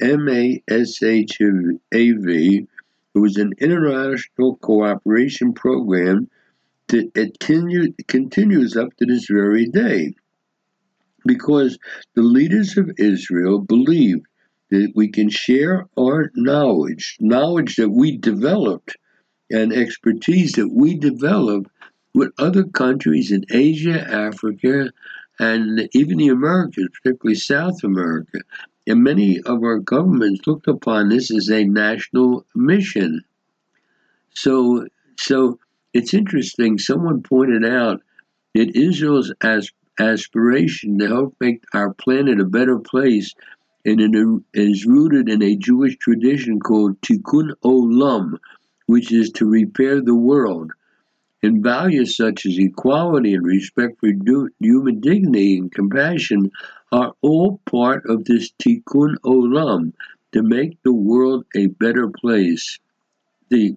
[0.00, 2.66] M A S H A V.
[3.14, 6.28] It was an international cooperation program
[6.88, 10.16] that it continue, continues up to this very day.
[11.24, 11.78] Because
[12.16, 14.24] the leaders of Israel believe
[14.72, 18.96] that we can share our knowledge, knowledge that we developed,
[19.50, 21.70] and expertise that we developed
[22.14, 24.90] with other countries in Asia, Africa,
[25.38, 28.38] and even the Americas, particularly South America.
[28.86, 33.22] And many of our governments looked upon this as a national mission.
[34.34, 34.86] So,
[35.18, 35.58] so
[35.92, 36.78] it's interesting.
[36.78, 38.00] Someone pointed out
[38.54, 39.70] that Israel's as
[40.00, 43.34] aspiration to help make our planet a better place
[43.84, 48.38] and it is rooted in a Jewish tradition called Tikkun Olam,
[48.86, 50.72] which is to repair the world.
[51.42, 54.10] And values such as equality and respect for
[54.60, 56.52] human dignity and compassion
[56.92, 59.92] are all part of this Tikkun Olam
[60.32, 62.78] to make the world a better place.
[63.48, 63.76] The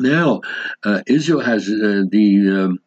[0.00, 0.40] now
[0.82, 2.80] uh, Israel has uh, the um,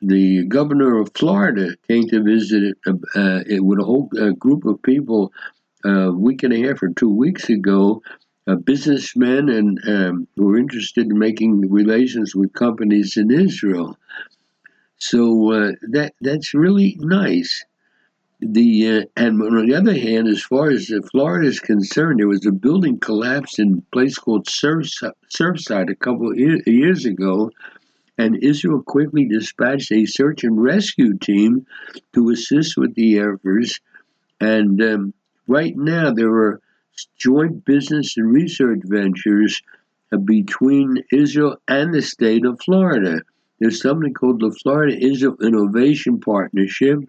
[0.00, 4.82] the governor of Florida came to visit uh, uh with a whole uh, group of
[4.82, 5.32] people
[5.84, 8.02] a week and a half or two weeks ago,
[8.46, 13.96] uh, businessmen and um, who were interested in making relations with companies in Israel.
[14.98, 17.64] So uh, that that's really nice.
[18.40, 22.44] The uh, and on the other hand, as far as Florida is concerned, there was
[22.46, 24.86] a building collapse in a place called Surf,
[25.30, 27.50] Surfside a couple of years ago,
[28.18, 31.66] and Israel quickly dispatched a search and rescue team
[32.14, 33.80] to assist with the efforts.
[34.40, 35.14] And um,
[35.46, 36.60] Right now, there are
[37.18, 39.60] joint business and research ventures
[40.12, 43.22] uh, between Israel and the state of Florida.
[43.58, 47.00] There's something called the Florida Israel Innovation Partnership,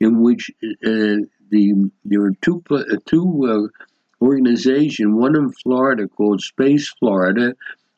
[0.00, 6.40] in which uh, the there are two uh, two uh, organizations, one in Florida called
[6.40, 7.54] Space Florida,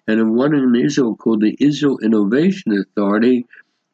[0.06, 3.46] and one in Israel called the Israel Innovation Authority,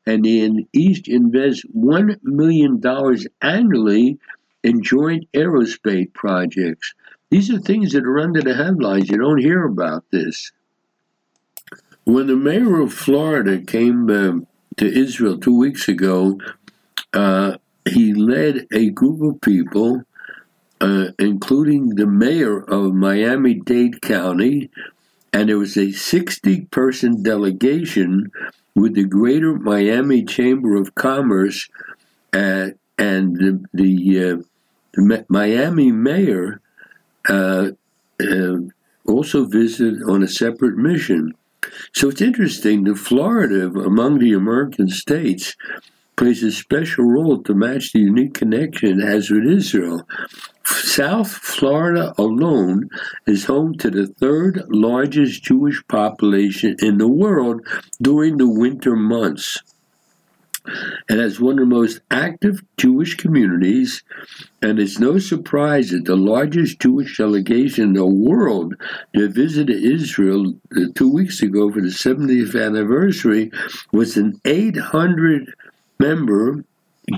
[0.04, 4.18] and they each invest one million dollars annually
[4.66, 6.92] and joint aerospace projects.
[7.30, 9.08] These are things that are under the headlines.
[9.08, 10.50] You don't hear about this.
[12.04, 14.44] When the mayor of Florida came uh,
[14.76, 16.38] to Israel two weeks ago,
[17.12, 17.58] uh,
[17.88, 20.02] he led a group of people,
[20.80, 24.70] uh, including the mayor of Miami Dade County,
[25.32, 28.32] and there was a 60 person delegation
[28.74, 31.68] with the Greater Miami Chamber of Commerce
[32.32, 34.42] uh, and the, the
[34.96, 36.60] uh, Miami mayor
[37.28, 37.70] uh,
[38.20, 38.56] uh,
[39.06, 41.32] also visited on a separate mission.
[41.92, 45.56] So it's interesting that Florida, among the American states,
[46.16, 50.06] plays a special role to match the unique connection has with Israel.
[50.64, 52.88] South Florida alone
[53.26, 57.60] is home to the third largest Jewish population in the world
[58.00, 59.58] during the winter months
[61.08, 64.02] and has one of the most active Jewish communities.
[64.62, 68.74] And it's no surprise that the largest Jewish delegation in the world
[69.14, 73.50] that visited Israel uh, two weeks ago for the 70th anniversary
[73.92, 75.54] was an 800
[75.98, 76.64] member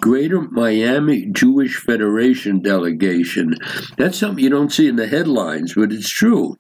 [0.01, 3.55] Greater Miami Jewish Federation delegation.
[3.97, 6.59] That's something you don't see in the headlines, but it's true.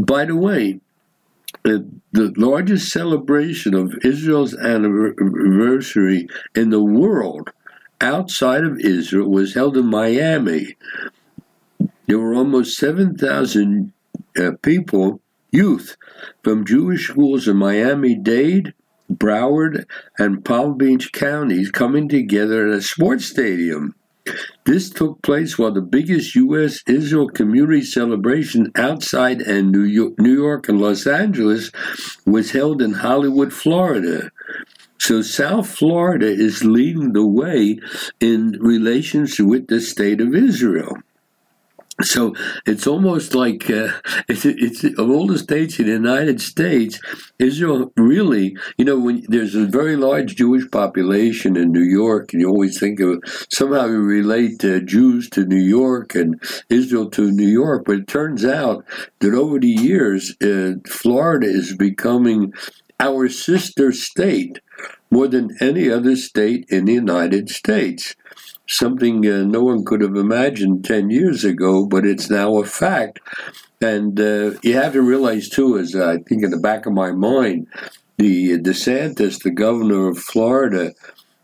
[0.00, 0.80] By the way,
[1.64, 7.50] the largest celebration of Israel's anniversary in the world
[8.00, 10.76] outside of Israel was held in Miami.
[12.06, 13.92] There were almost 7,000
[14.36, 15.96] uh, people, youth,
[16.42, 18.74] from Jewish schools in Miami Dade,
[19.10, 19.86] Broward,
[20.18, 23.94] and Palm Beach counties coming together at a sports stadium.
[24.64, 26.82] This took place while the biggest U.S.
[26.86, 31.70] Israel community celebration outside and New York, New York and Los Angeles
[32.24, 34.30] was held in Hollywood, Florida.
[34.98, 37.78] So South Florida is leading the way
[38.20, 40.96] in relations with the state of Israel.
[42.02, 42.34] So
[42.66, 43.88] it's almost like uh,
[44.28, 46.98] it's, it's of all the states in the United States,
[47.38, 52.42] Israel really, you know, when there's a very large Jewish population in New York, and
[52.42, 57.30] you always think of somehow you relate uh, Jews to New York and Israel to
[57.30, 58.84] New York, but it turns out
[59.20, 62.52] that over the years, uh, Florida is becoming
[62.98, 64.58] our sister state
[65.10, 68.16] more than any other state in the United States
[68.66, 73.20] something uh, no one could have imagined 10 years ago, but it's now a fact.
[73.80, 77.12] And uh, you have to realize, too, as I think in the back of my
[77.12, 77.66] mind,
[78.16, 80.92] the DeSantis, the governor of Florida,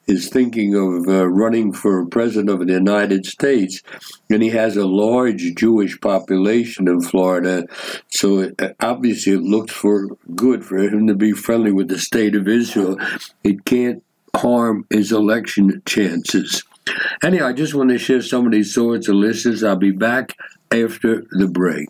[0.07, 3.83] is thinking of uh, running for president of the United States,
[4.29, 7.67] and he has a large Jewish population in Florida.
[8.09, 11.99] So it, uh, obviously, it looks for good for him to be friendly with the
[11.99, 12.99] state of Israel.
[13.45, 14.03] It can't
[14.35, 16.65] harm his election chances.
[17.23, 19.63] Anyhow, I just want to share some of these thoughts and listeners.
[19.63, 20.37] I'll be back
[20.71, 21.89] after the break.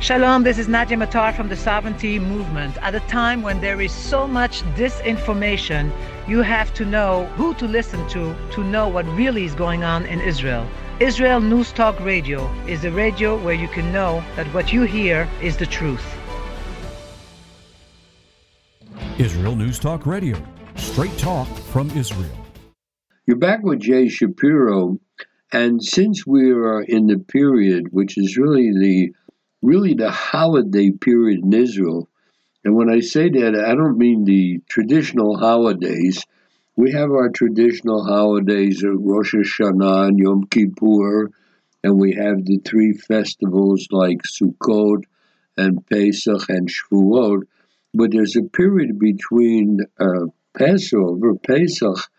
[0.00, 2.78] Shalom, this is Nadia Matar from the Sovereignty Movement.
[2.78, 5.92] At a time when there is so much disinformation,
[6.26, 10.06] you have to know who to listen to to know what really is going on
[10.06, 10.66] in Israel.
[11.00, 15.28] Israel News Talk Radio is a radio where you can know that what you hear
[15.42, 16.04] is the truth.
[19.18, 20.42] Israel News Talk Radio
[20.80, 22.39] Straight talk from Israel.
[23.30, 24.98] You're back with Jay Shapiro,
[25.52, 29.14] and since we are in the period which is really the
[29.62, 32.08] really the holiday period in Israel,
[32.64, 36.26] and when I say that, I don't mean the traditional holidays.
[36.74, 41.30] We have our traditional holidays of Rosh Hashanah and Yom Kippur,
[41.84, 45.04] and we have the three festivals like Sukkot
[45.56, 47.42] and Pesach and Shavuot.
[47.94, 50.26] But there's a period between uh,
[50.58, 52.10] Passover, Pesach,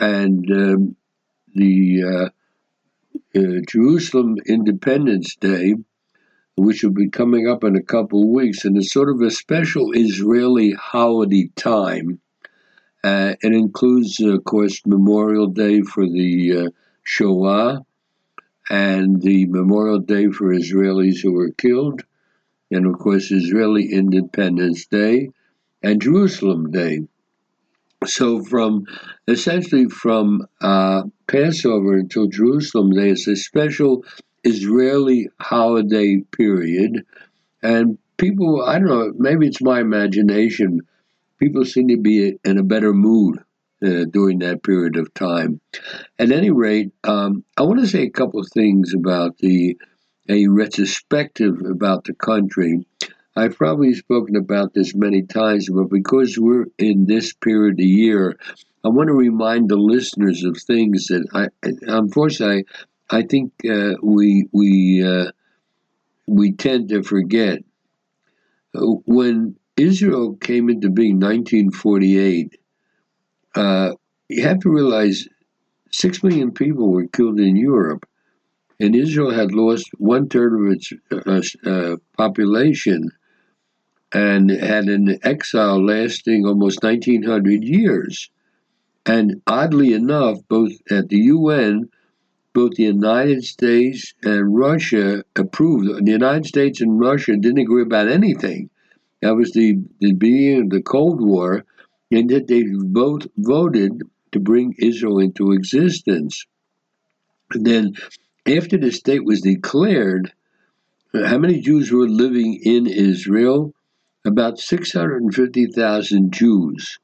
[0.00, 0.96] and um,
[1.54, 2.28] the uh,
[3.38, 5.74] uh, Jerusalem Independence Day,
[6.56, 9.30] which will be coming up in a couple of weeks, and it's sort of a
[9.30, 12.20] special Israeli holiday time.
[13.04, 16.70] Uh, it includes, of course, Memorial Day for the uh,
[17.02, 17.84] Shoah
[18.68, 22.02] and the Memorial Day for Israelis who were killed,
[22.70, 25.30] and of course, Israeli Independence Day
[25.82, 27.06] and Jerusalem Day.
[28.04, 28.84] So, from
[29.26, 34.04] essentially from uh, Passover until Jerusalem Day, it's a special
[34.44, 37.04] Israeli holiday period,
[37.62, 40.80] and people, I don't know, maybe it's my imagination,
[41.38, 43.38] people seem to be in a better mood
[43.84, 45.60] uh, during that period of time.
[46.18, 49.76] At any rate, um, I want to say a couple of things about the
[50.28, 52.84] a retrospective about the country.
[53.38, 58.38] I've probably spoken about this many times, but because we're in this period of year,
[58.82, 61.48] I want to remind the listeners of things that I,
[61.82, 62.64] unfortunately,
[63.10, 65.32] I think uh, we we uh,
[66.26, 67.58] we tend to forget.
[68.74, 72.58] When Israel came into being, 1948,
[73.54, 73.92] uh,
[74.28, 75.28] you have to realize
[75.90, 78.08] six million people were killed in Europe,
[78.80, 83.10] and Israel had lost one third of its uh, uh, population
[84.12, 88.30] and had an exile lasting almost 1900 years.
[89.04, 91.88] And oddly enough, both at the UN,
[92.54, 96.04] both the United States and Russia approved.
[96.04, 98.70] The United States and Russia didn't agree about anything.
[99.22, 101.64] That was the, the beginning of the Cold War,
[102.10, 104.02] and that they both voted
[104.32, 106.46] to bring Israel into existence.
[107.52, 107.94] And then,
[108.46, 110.32] after the state was declared,
[111.14, 113.74] how many Jews were living in Israel?
[114.26, 116.98] About 650,000 Jews,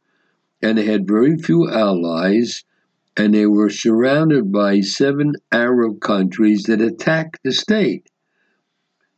[0.60, 2.64] and they had very few allies,
[3.16, 8.08] and they were surrounded by seven Arab countries that attacked the state.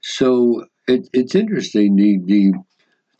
[0.00, 1.96] So it, it's interesting.
[1.96, 2.52] The, the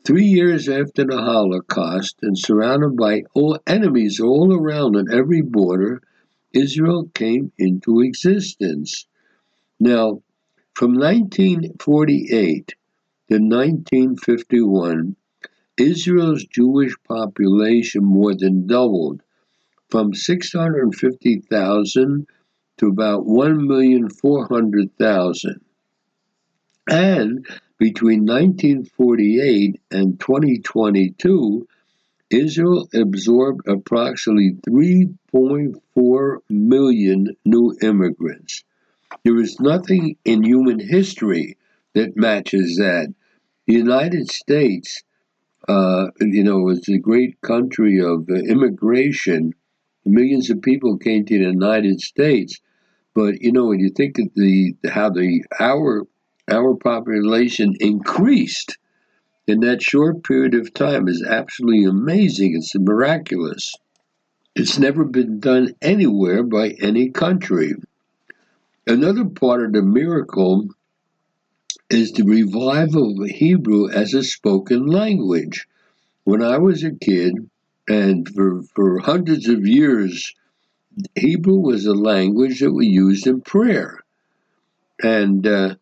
[0.04, 6.02] three years after the Holocaust, and surrounded by all enemies all around on every border,
[6.52, 9.06] Israel came into existence.
[9.80, 10.22] Now,
[10.74, 12.74] from 1948
[13.28, 15.16] in 1951,
[15.78, 19.22] Israel's Jewish population more than doubled
[19.90, 22.26] from 650,000
[22.78, 25.60] to about 1,400,000.
[26.88, 27.46] And
[27.78, 31.66] between 1948 and 2022,
[32.30, 38.64] Israel absorbed approximately 3.4 million new immigrants.
[39.22, 41.58] There is nothing in human history
[41.94, 43.14] that matches that.
[43.66, 45.02] The United States,
[45.68, 49.54] uh, you know, was a great country of uh, immigration.
[50.04, 52.60] Millions of people came to the United States,
[53.14, 56.06] but you know, when you think of the how the our
[56.50, 58.76] our population increased
[59.46, 62.54] in that short period of time is absolutely amazing.
[62.54, 63.74] It's miraculous.
[64.54, 67.74] It's never been done anywhere by any country.
[68.86, 70.68] Another part of the miracle
[71.94, 75.66] is the revival of Hebrew as a spoken language.
[76.24, 77.48] When I was a kid,
[77.88, 80.34] and for, for hundreds of years,
[81.14, 84.00] Hebrew was a language that we used in prayer.
[85.02, 85.74] And uh,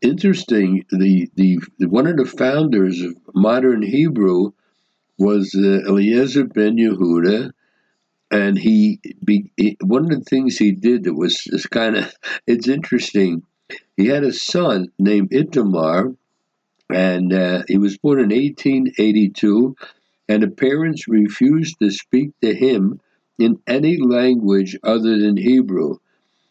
[0.00, 4.52] interesting, the, the one of the founders of modern Hebrew
[5.18, 7.50] was uh, Eliezer ben Yehuda,
[8.30, 12.12] and he, be, one of the things he did that was, was kind of
[12.46, 13.42] it's interesting
[13.96, 16.16] he had a son named Itamar,
[16.90, 19.74] and uh, he was born in 1882,
[20.28, 23.00] and the parents refused to speak to him
[23.38, 25.98] in any language other than Hebrew.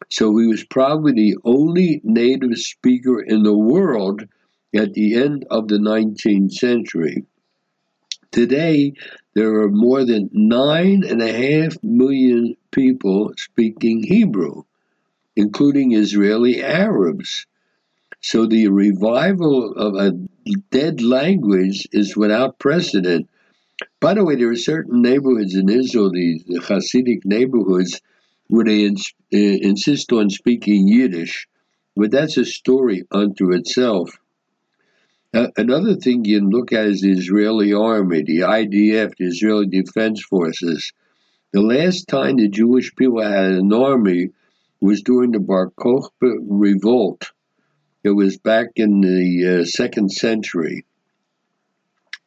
[0.10, 4.28] So he was probably the only native speaker in the world
[4.76, 7.26] at the end of the 19th century.
[8.32, 8.94] Today,
[9.34, 14.64] there are more than nine and a half million people speaking Hebrew
[15.36, 17.46] including Israeli Arabs.
[18.22, 20.14] So the revival of a
[20.72, 23.30] dead language is without precedent.
[24.00, 28.02] By the way, there are certain neighborhoods in Israel, the, Hasidic neighborhoods,
[28.48, 31.48] where they ins- uh, insist on speaking Yiddish,
[31.96, 34.18] but that's a story unto itself.
[35.58, 40.24] Another thing you can look at is the Israeli army, the IDF, the Israeli Defense
[40.24, 40.94] Forces.
[41.52, 44.30] The last time the Jewish people had an army
[44.82, 47.32] was during the Bar Kokhba revolt.
[48.04, 50.86] It was back in the uh, second century.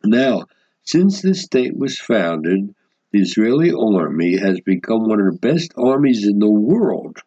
[0.04, 0.46] Now,
[0.82, 2.74] since the state was founded,
[3.12, 7.18] the Israeli army has become one of the best armies in the world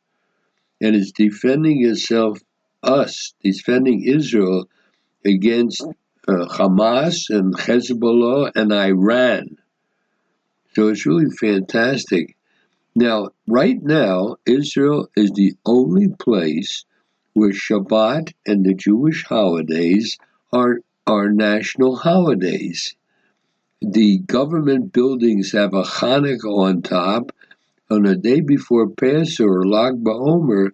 [0.80, 2.40] and is defending itself,
[2.84, 4.68] us, defending Israel
[5.26, 5.84] against
[6.28, 9.58] uh, Hamas and Hezbollah and Iran.
[10.74, 12.36] So it's really fantastic.
[12.96, 16.84] Now, right now, Israel is the only place
[17.34, 20.18] where Shabbat and the Jewish holidays
[20.52, 22.96] are, are national holidays.
[23.82, 27.32] The government buildings have a Hanukkiah on top.
[27.90, 30.72] On the day before Passover, Lag BaOmer,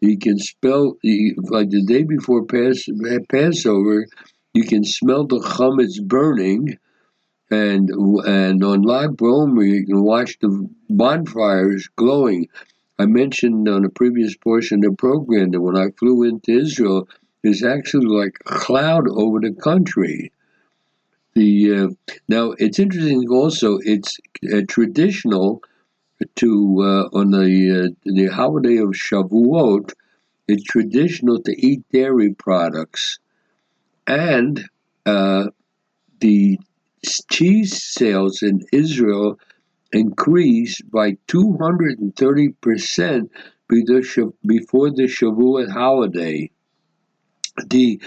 [0.00, 2.88] you can spell like the day before Pass,
[3.28, 4.06] Passover.
[4.54, 6.78] You can smell the chametz burning,
[7.50, 12.48] and and on Lag BaOmer you can watch the bonfires glowing.
[12.98, 17.08] I mentioned on a previous portion of the program that when I flew into Israel,
[17.42, 20.32] there's actually like a cloud over the country.
[21.34, 21.88] The uh,
[22.28, 23.78] now it's interesting also.
[23.82, 24.18] It's
[24.52, 25.62] uh, traditional
[26.36, 29.92] to uh, on the uh, the holiday of Shavuot.
[30.46, 33.20] It's traditional to eat dairy products,
[34.06, 34.68] and
[35.06, 35.46] uh,
[36.18, 36.58] the
[37.30, 39.38] cheese sales in Israel
[39.92, 43.30] increased by 230 percent
[43.68, 46.50] before the Shavuot holiday.
[47.68, 48.00] The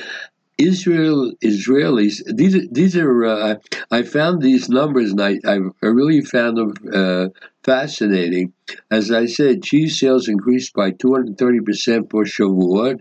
[0.57, 2.21] Israel Israelis.
[2.35, 3.25] These these are.
[3.25, 3.55] Uh,
[3.91, 7.27] I found these numbers, and I, I really found them uh,
[7.63, 8.53] fascinating.
[8.91, 12.99] As I said, cheese sales increased by 230 percent for Shavuot.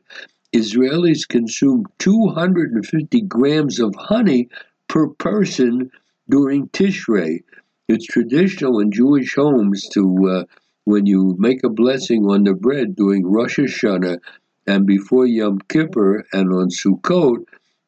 [0.54, 4.48] Israelis consume 250 grams of honey
[4.92, 5.90] per person
[6.28, 7.42] during Tishrei.
[7.88, 10.44] It's traditional in Jewish homes to, uh,
[10.84, 14.18] when you make a blessing on the bread during Rosh Hashanah,
[14.66, 17.42] and before Yom Kippur and on Sukkot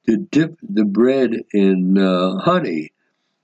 [0.07, 2.93] to dip the bread in uh, honey.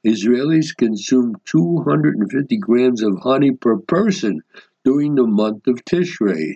[0.06, 4.40] Israelis consume 250 grams of honey per person
[4.86, 6.54] during the month of Tishrei.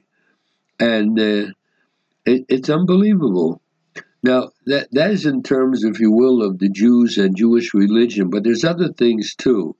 [0.81, 1.53] And uh,
[2.25, 3.61] it, it's unbelievable.
[4.25, 8.31] Now, that, that is in terms, if you will, of the Jews and Jewish religion,
[8.31, 9.77] but there's other things too.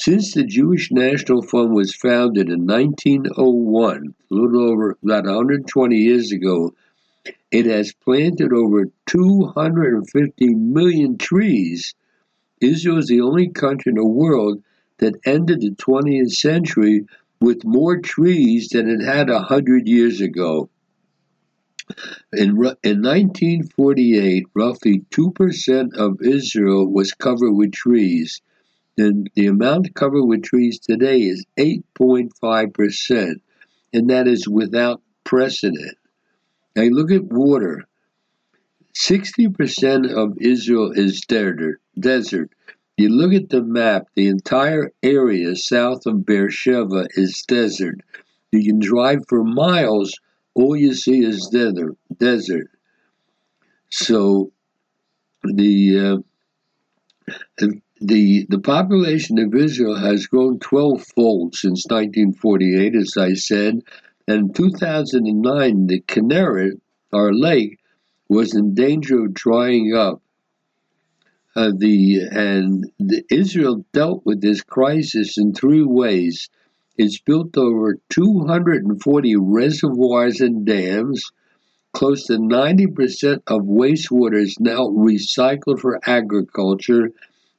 [0.00, 6.30] Since the Jewish National Fund was founded in 1901, a little over about 120 years
[6.30, 6.72] ago,
[7.50, 11.96] it has planted over 250 million trees.
[12.60, 14.62] Israel is the only country in the world
[14.98, 17.06] that ended the 20th century
[17.40, 20.70] with more trees than it had 100 years ago.
[22.32, 22.50] In,
[22.82, 28.40] in 1948, roughly 2% of Israel was covered with trees
[28.96, 33.40] then the amount covered with trees today is 8.5%,
[33.92, 35.96] and that is without precedent.
[36.76, 37.84] Now look at water.
[38.96, 41.80] 60% of Israel is desert.
[41.98, 42.50] desert.
[42.96, 48.00] You look at the map, the entire area south of Beersheba is desert.
[48.52, 50.14] You can drive for miles,
[50.54, 51.96] all you see is desert.
[52.16, 52.70] desert.
[53.90, 54.52] So
[55.42, 56.22] the
[57.58, 57.66] uh,
[58.00, 63.80] the the population of Israel has grown 12-fold since 1948, as I said.
[64.26, 66.80] And in 2009, the Kinneret,
[67.12, 67.78] our lake,
[68.28, 70.22] was in danger of drying up.
[71.56, 76.48] Uh, the and the, Israel dealt with this crisis in three ways.
[76.96, 81.30] It's built over 240 reservoirs and dams.
[81.92, 87.10] Close to 90% of wastewater is now recycled for agriculture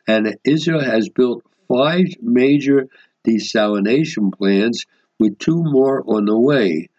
[0.08, 2.88] and Israel has built five major
[3.26, 4.86] desalination plants
[5.20, 6.90] with two more on the way.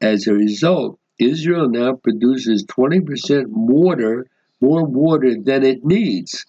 [0.00, 4.26] As a result, Israel now produces 20% water,
[4.60, 6.44] more water than it needs.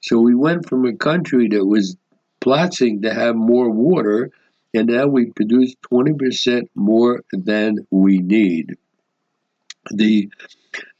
[0.00, 1.96] So we went from a country that was
[2.40, 4.30] plotting to have more water,
[4.76, 8.76] and now we produce 20% more than we need.
[9.90, 10.28] The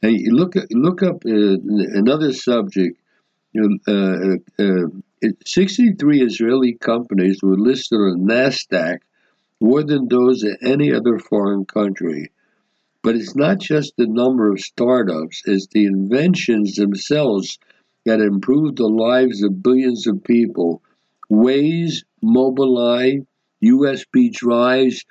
[0.01, 1.57] look look up uh,
[2.01, 2.97] another subject
[3.87, 4.87] uh, uh,
[5.45, 8.99] 63 Israeli companies were listed on NASDAQ,
[9.59, 12.31] more than those of any other foreign country.
[13.03, 17.59] But it's not just the number of startups, it's the inventions themselves
[18.05, 20.81] that improve the lives of billions of people.
[21.31, 23.25] Waze, Mobileye,
[23.63, 25.03] USB drives,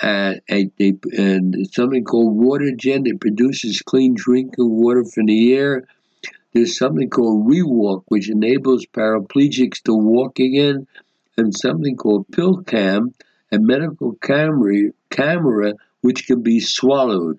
[0.00, 5.86] and, and, they, and something called WaterGen that produces clean drinking water from the air.
[6.52, 10.86] There's something called ReWalk, which enables paraplegics to walk again,
[11.36, 13.14] and something called PillCam,
[13.52, 17.38] a medical camera, camera which can be swallowed.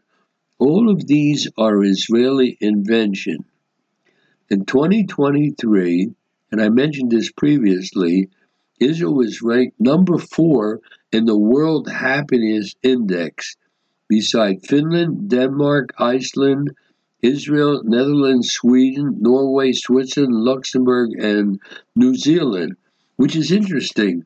[0.57, 3.45] All of these are Israeli invention.
[4.49, 6.11] In 2023,
[6.51, 8.29] and I mentioned this previously,
[8.79, 10.79] Israel was ranked number four
[11.11, 13.57] in the World Happiness Index,
[14.07, 16.71] beside Finland, Denmark, Iceland,
[17.21, 21.59] Israel, Netherlands, Sweden, Norway, Switzerland, Luxembourg, and
[21.95, 22.77] New Zealand,
[23.17, 24.25] which is interesting.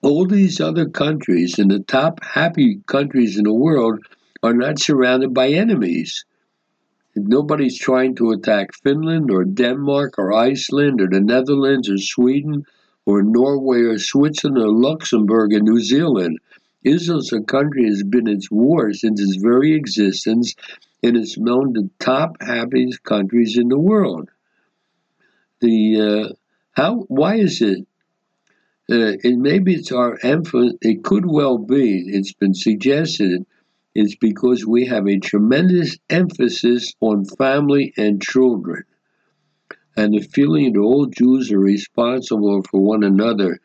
[0.00, 4.00] All these other countries and the top happy countries in the world
[4.42, 6.24] are not surrounded by enemies.
[7.14, 12.64] Nobody's trying to attack Finland or Denmark or Iceland or the Netherlands or Sweden
[13.08, 16.38] or Norway or Switzerland or Luxembourg or New Zealand.
[16.84, 20.54] Israel's a country has been at war since its very existence
[21.02, 24.30] and is known the top happiest countries in the world.
[25.60, 26.34] The uh,
[26.72, 27.86] how why is it?
[28.90, 30.74] Uh, and maybe it's our emphasis.
[30.82, 32.00] It could well be.
[32.08, 33.46] It's been suggested
[33.94, 38.84] It's because we have a tremendous emphasis on family and children
[39.98, 43.58] and the feeling that all Jews are responsible for one another.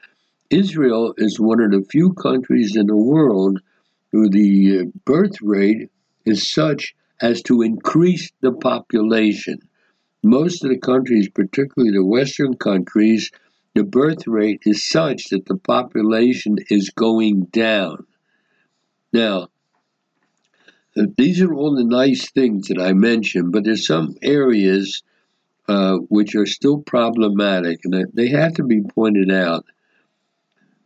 [0.50, 3.60] Israel is one of the few countries in the world
[4.10, 5.92] where the uh, birth rate
[6.26, 9.60] is such as to increase the population.
[10.24, 13.30] Most of the countries, particularly the Western countries,
[13.76, 18.08] the birth rate is such that the population is going down.
[19.12, 19.50] Now,
[20.96, 25.04] these are all the nice things that I mentioned, but there's some areas
[25.68, 29.66] uh, which are still problematic, and they have to be pointed out.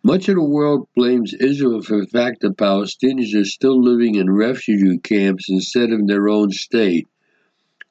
[0.04, 4.30] Much of the world blames Israel for the fact that Palestinians are still living in
[4.30, 7.08] refugee camps instead of in their own state,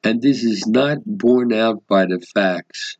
[0.03, 2.97] and this is not borne out by the facts.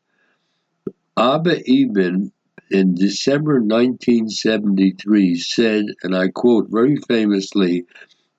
[1.18, 2.32] Abba Eban
[2.70, 7.86] in December 1973 said, and I quote very famously,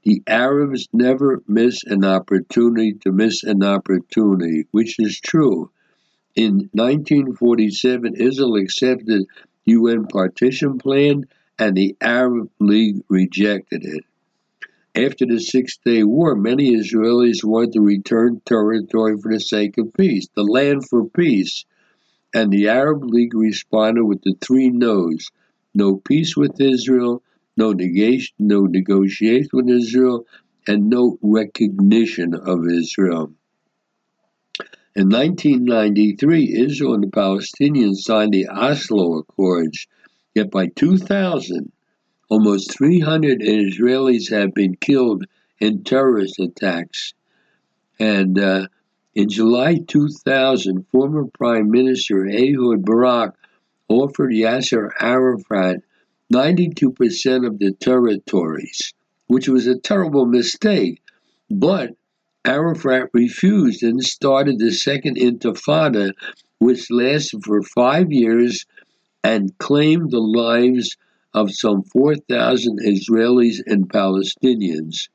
[0.09, 5.70] the Arabs never miss an opportunity to miss an opportunity, which is true.
[6.34, 9.26] In 1947, Israel accepted the
[9.66, 11.26] UN partition plan
[11.59, 14.02] and the Arab League rejected it.
[14.94, 19.92] After the Six Day War, many Israelis wanted to return territory for the sake of
[19.92, 21.66] peace, the land for peace.
[22.32, 25.30] And the Arab League responded with the three no's
[25.74, 27.22] no peace with Israel,
[27.59, 30.24] no negation, no negotiation with Israel,
[30.68, 33.32] and no recognition of Israel.
[34.94, 39.86] In 1993, Israel and the Palestinians signed the Oslo Accords,
[40.34, 41.72] yet by 2000,
[42.28, 45.24] almost 300 Israelis have been killed
[45.59, 47.12] in terrorist attacks.
[47.98, 48.68] And uh,
[49.14, 53.34] in July 2000, former Prime Minister Ehud Barak
[53.88, 55.82] offered Yasser Arafat
[56.32, 58.92] 92% of the territories,
[59.26, 61.00] which was a terrible mistake.
[61.50, 61.94] But
[62.44, 66.12] Arafat refused and started the Second Intifada,
[66.58, 68.66] which lasted for five years
[69.24, 70.96] and claimed the lives
[71.34, 75.08] of some 4,000 Israelis and Palestinians.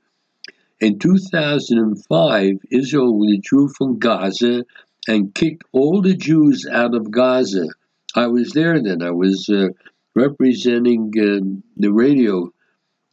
[0.79, 4.65] In 2005, Israel withdrew from Gaza
[5.07, 7.67] and kicked all the Jews out of Gaza.
[8.15, 9.01] I was there then.
[9.01, 9.69] I was uh,
[10.15, 12.45] representing uh, the radio,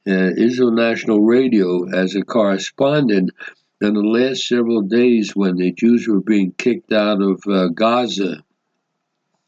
[0.06, 3.30] uh, Israel National Radio, as a correspondent
[3.80, 8.44] in the last several days when the Jews were being kicked out of uh, Gaza.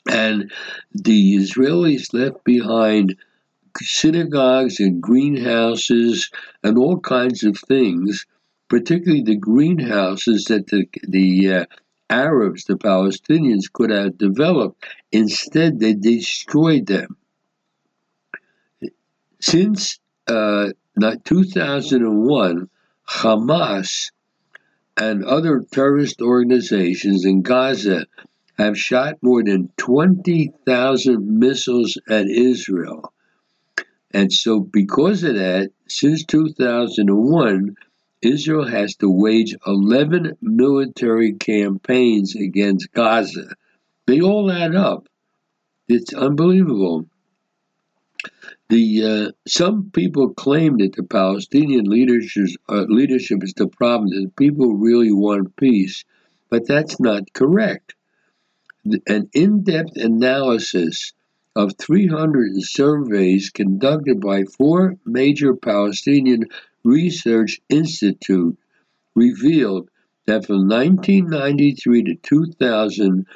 [0.08, 0.50] And
[0.92, 3.16] the Israelis left behind
[3.80, 6.30] synagogues and greenhouses
[6.62, 8.26] and all kinds of things,
[8.68, 11.64] particularly the greenhouses that the, the uh,
[12.10, 14.84] Arabs, the Palestinians, could have developed.
[15.12, 17.16] Instead, they destroyed them.
[19.42, 20.70] Since uh,
[21.24, 22.70] 2001,
[23.08, 24.12] Hamas
[24.96, 28.06] and other terrorist organizations in Gaza
[28.56, 33.12] have shot more than 20,000 missiles at Israel.
[34.14, 37.74] And so, because of that, since 2001,
[38.22, 43.56] Israel has to wage 11 military campaigns against Gaza.
[44.06, 45.08] They all add up.
[45.88, 47.06] It's unbelievable.
[48.68, 54.10] The uh, some people claim that the Palestinian leadership uh, leadership is the problem.
[54.10, 56.04] That people really want peace,
[56.48, 57.94] but that's not correct.
[59.06, 61.12] an in depth analysis
[61.56, 66.44] of 300 surveys conducted by four major Palestinian
[66.84, 68.58] research institutes
[69.14, 69.90] revealed
[70.26, 73.26] that from 1993 to 2000,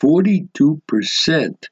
[0.00, 1.68] 42%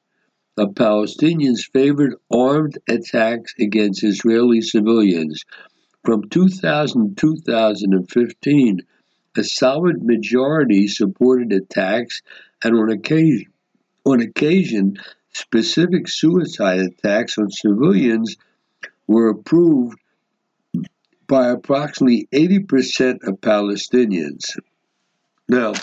[0.59, 5.45] of Palestinians favored armed attacks against Israeli civilians.
[6.03, 8.81] From 2000 to 2015,
[9.37, 12.21] a solid majority supported attacks,
[12.61, 13.47] and on occasion,
[14.05, 14.97] on occasion,
[15.31, 18.35] specific suicide attacks on civilians
[19.07, 19.97] were approved
[21.27, 24.57] by approximately 80% of Palestinians.
[25.47, 25.73] Now,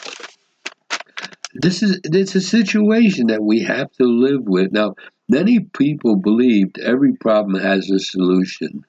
[1.60, 4.72] this is it's a situation that we have to live with.
[4.72, 4.94] Now,
[5.28, 8.84] many people believed every problem has a solution.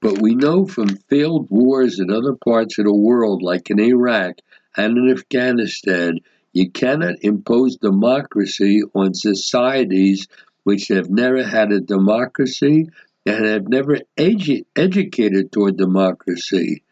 [0.00, 4.36] But we know from failed wars in other parts of the world, like in Iraq
[4.76, 6.20] and in Afghanistan,
[6.54, 10.28] you cannot impose democracy on societies
[10.64, 12.88] which have never had a democracy
[13.26, 16.82] and have never edu- educated toward democracy.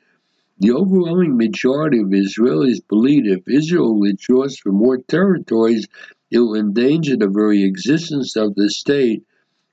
[0.59, 5.89] The overwhelming majority of Israelis believe if Israel withdraws from more territories,
[6.31, 9.25] it will endanger the very existence of the state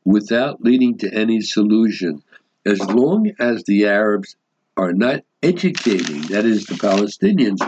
[0.06, 2.24] without leading to any solution.
[2.66, 4.36] As long as the Arabs
[4.76, 7.62] are not educating, that is, the Palestinians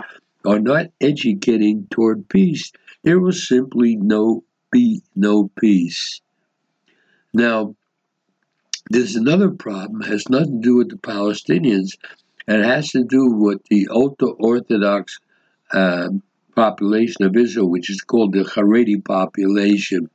[0.45, 2.71] are not educating toward peace,
[3.03, 6.21] there will simply no be no peace.
[7.33, 7.75] Now,
[8.89, 11.97] there's another problem, has nothing to do with the Palestinians,
[12.47, 15.19] it has to do with the ultra Orthodox
[15.71, 16.09] uh,
[16.55, 20.09] population of Israel, which is called the Haredi population.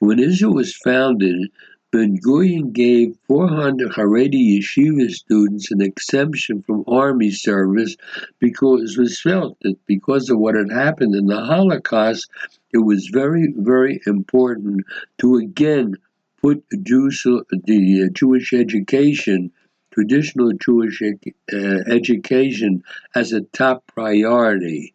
[0.00, 1.50] When Israel was founded,
[1.94, 7.96] Ben Gurion gave 400 Haredi yeshiva students an exemption from army service
[8.40, 12.28] because it was felt that because of what had happened in the Holocaust,
[12.72, 14.84] it was very, very important
[15.18, 15.94] to again
[16.42, 19.52] put the Jewish education,
[19.94, 22.82] traditional Jewish uh, education,
[23.14, 24.92] as a top priority.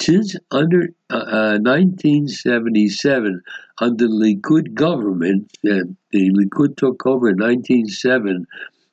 [0.00, 7.36] Since under uh, 1977, uh, under the Likud government, uh, the Likud took over in
[7.36, 8.46] 1907,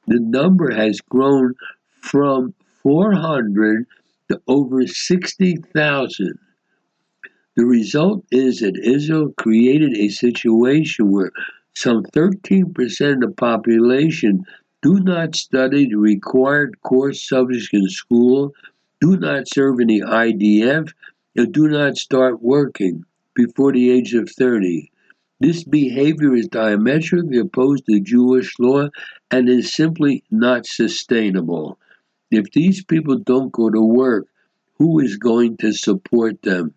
[0.07, 1.53] the number has grown
[2.01, 3.85] from 400
[4.29, 6.39] to over 60,000.
[7.55, 11.31] The result is that Israel created a situation where
[11.73, 14.45] some 13% of the population
[14.81, 18.53] do not study the required course subjects in school
[18.99, 20.91] do not serve in the IDF,
[21.35, 23.05] and do not start working
[23.35, 24.91] before the age of 30.
[25.39, 28.89] This behavior is diametrically opposed to Jewish law
[29.29, 31.77] and is simply not sustainable.
[32.31, 34.25] If these people don't go to work,
[34.79, 36.73] who is going to support them?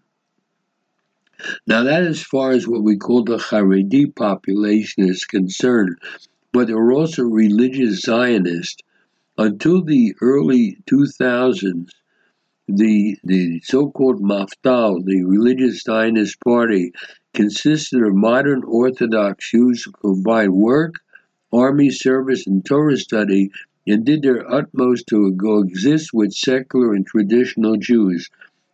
[1.67, 5.97] Now, that as far as what we call the Haredi population is concerned,
[6.53, 8.83] but there are also religious Zionists.
[9.39, 11.89] Until the early 2000s,
[12.69, 16.93] the, the so-called Mafdal, the religious Zionist party,
[17.33, 20.97] consisted of modern Orthodox Jews who combined work,
[21.53, 23.51] army service, and Torah study,
[23.87, 28.29] and did their utmost to coexist with secular and traditional Jews.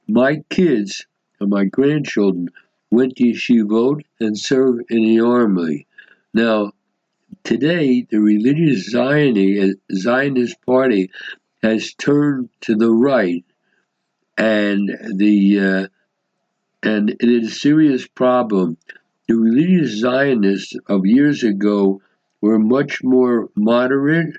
[0.09, 1.07] My kids
[1.41, 2.49] and my grandchildren
[2.91, 5.87] went to yeshivot and served in the army.
[6.35, 6.73] Now,
[7.47, 11.11] today, the religious Zionist party
[11.63, 13.45] has turned to the right
[14.37, 15.87] and the uh,
[16.83, 18.77] and it is a serious problem.
[19.29, 22.03] The religious Zionists of years ago
[22.41, 24.37] were much more moderate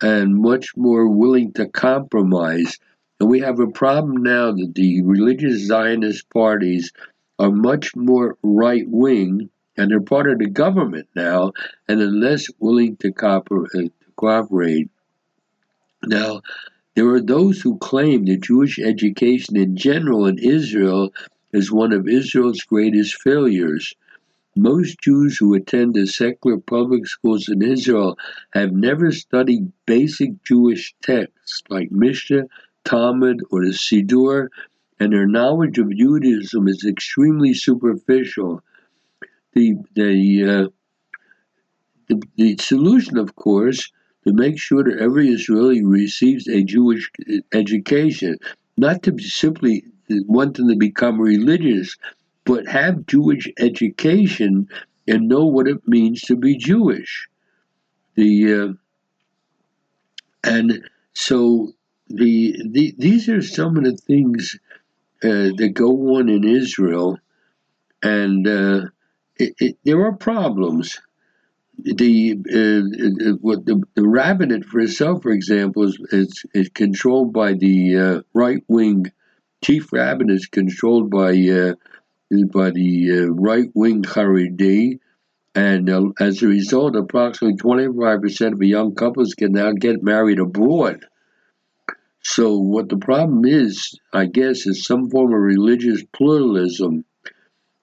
[0.00, 2.78] and much more willing to compromise.
[3.18, 6.92] And we have a problem now that the religious Zionist parties
[7.38, 11.52] are much more right wing and they're part of the government now
[11.88, 14.90] and are less willing uh, to, cooperate.
[16.04, 16.42] Now,
[16.94, 21.12] there are those who claim that Jewish education in general in Israel
[21.52, 23.94] is one of Israel's greatest failures.
[24.56, 28.16] Most Jews who attend the secular public schools in Israel
[28.52, 32.44] have never studied basic Jewish texts like Mishnah,
[32.84, 34.48] Talmud, or the Siddur,
[35.00, 38.62] and their knowledge of Judaism is extremely superficial.
[39.54, 40.68] The, the, uh,
[42.08, 43.90] the, the solution, of course,
[44.26, 47.10] to make sure that every Israeli receives a Jewish
[47.52, 48.36] education,
[48.76, 51.96] not to simply want them to become religious,
[52.44, 54.68] but have Jewish education
[55.06, 57.28] and know what it means to be Jewish.
[58.16, 58.68] The uh,
[60.44, 61.72] and so
[62.08, 64.56] the, the these are some of the things
[65.22, 67.18] uh, that go on in Israel,
[68.02, 68.80] and uh,
[69.36, 71.00] it, there are problems.
[71.78, 77.54] The uh, what the, the rabbinate for itself, for example, is is, is controlled by
[77.54, 79.06] the uh, right wing.
[79.64, 81.74] Chief rabbinate is controlled by uh,
[82.52, 85.00] by the uh, right wing Haredi,
[85.54, 91.04] and uh, as a result, approximately 25% of young couples can now get married abroad.
[92.22, 97.04] So, what the problem is, I guess, is some form of religious pluralism.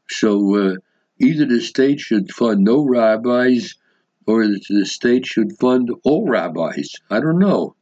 [0.10, 0.76] So, uh,
[1.22, 3.76] either the state should fund no rabbis
[4.28, 6.94] or the state should fund all rabbis.
[7.10, 7.76] I don't know.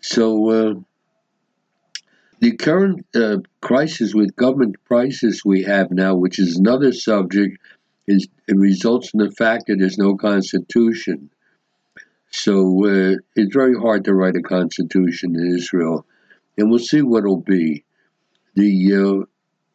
[0.00, 0.74] So, uh,
[2.40, 7.56] the current uh, crisis with government prices we have now, which is another subject,
[8.08, 11.30] is it results in the fact that there's no constitution.
[12.32, 16.04] So uh, it's very hard to write a constitution in Israel,
[16.58, 17.84] and we'll see what it'll be.
[18.54, 19.26] The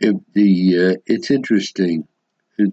[0.02, 2.08] uh, the uh, it's interesting.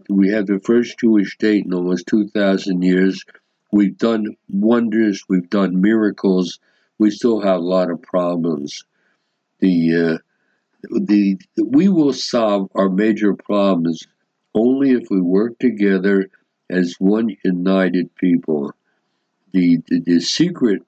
[0.09, 3.25] We have the first Jewish state in almost two thousand years.
[3.73, 5.25] We've done wonders.
[5.29, 6.59] We've done miracles.
[6.99, 8.85] We still have a lot of problems
[9.61, 10.19] the uh,
[10.91, 14.07] the we will solve our major problems
[14.55, 16.29] only if we work together
[16.71, 18.73] as one united people.
[19.53, 20.83] The the, the secret,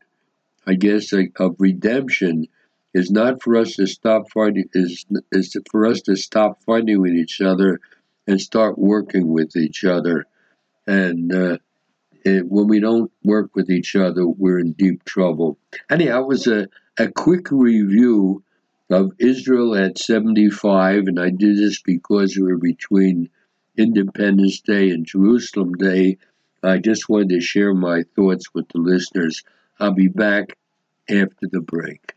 [0.67, 2.47] I guess, of redemption
[2.95, 7.13] is not for us to stop fighting is is for us to stop fighting with
[7.13, 7.81] each other
[8.27, 10.27] and start working with each other.
[10.87, 11.59] And uh,
[12.24, 15.59] it, when we don't work with each other, we're in deep trouble.
[15.91, 16.68] Anyhow, it was a,
[16.99, 18.43] a quick review
[18.91, 23.31] of Israel at 75, and I did this because we were between
[23.77, 26.18] Independence Day and Jerusalem Day.
[26.62, 29.45] I just wanted to share my thoughts with the listeners.
[29.79, 30.57] I'll be back
[31.09, 32.14] after the break.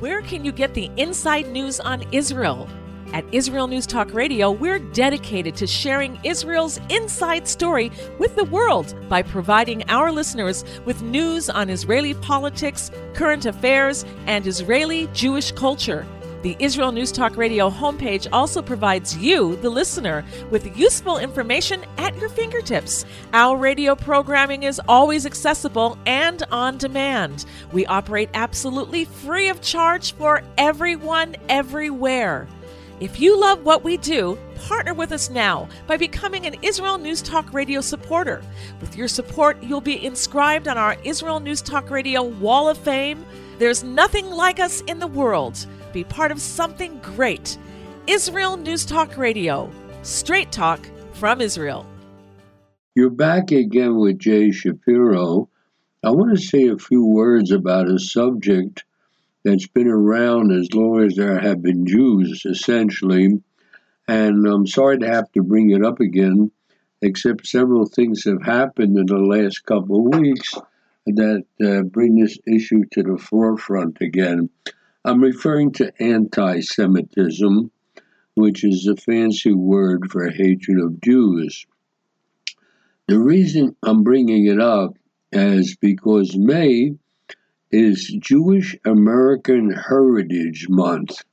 [0.00, 2.68] Where can you get the inside news on Israel?
[3.12, 8.94] At Israel News Talk Radio, we're dedicated to sharing Israel's inside story with the world
[9.08, 16.06] by providing our listeners with news on Israeli politics, current affairs, and Israeli Jewish culture.
[16.42, 22.16] The Israel News Talk Radio homepage also provides you, the listener, with useful information at
[22.18, 23.04] your fingertips.
[23.32, 27.46] Our radio programming is always accessible and on demand.
[27.72, 32.46] We operate absolutely free of charge for everyone, everywhere.
[32.98, 37.20] If you love what we do, partner with us now by becoming an Israel News
[37.20, 38.42] Talk Radio supporter.
[38.80, 43.22] With your support, you'll be inscribed on our Israel News Talk Radio Wall of Fame.
[43.58, 45.66] There's nothing like us in the world.
[45.92, 47.58] Be part of something great.
[48.06, 49.70] Israel News Talk Radio.
[50.00, 50.80] Straight talk
[51.12, 51.84] from Israel.
[52.94, 55.50] You're back again with Jay Shapiro.
[56.02, 58.84] I want to say a few words about a subject
[59.46, 63.40] that's been around as long as there have been Jews, essentially.
[64.08, 66.50] And I'm sorry to have to bring it up again,
[67.00, 70.52] except several things have happened in the last couple of weeks
[71.06, 74.50] that uh, bring this issue to the forefront again.
[75.04, 77.70] I'm referring to anti Semitism,
[78.34, 81.66] which is a fancy word for hatred of Jews.
[83.06, 84.94] The reason I'm bringing it up
[85.30, 86.96] is because May
[87.70, 91.24] is Jewish American Heritage Month.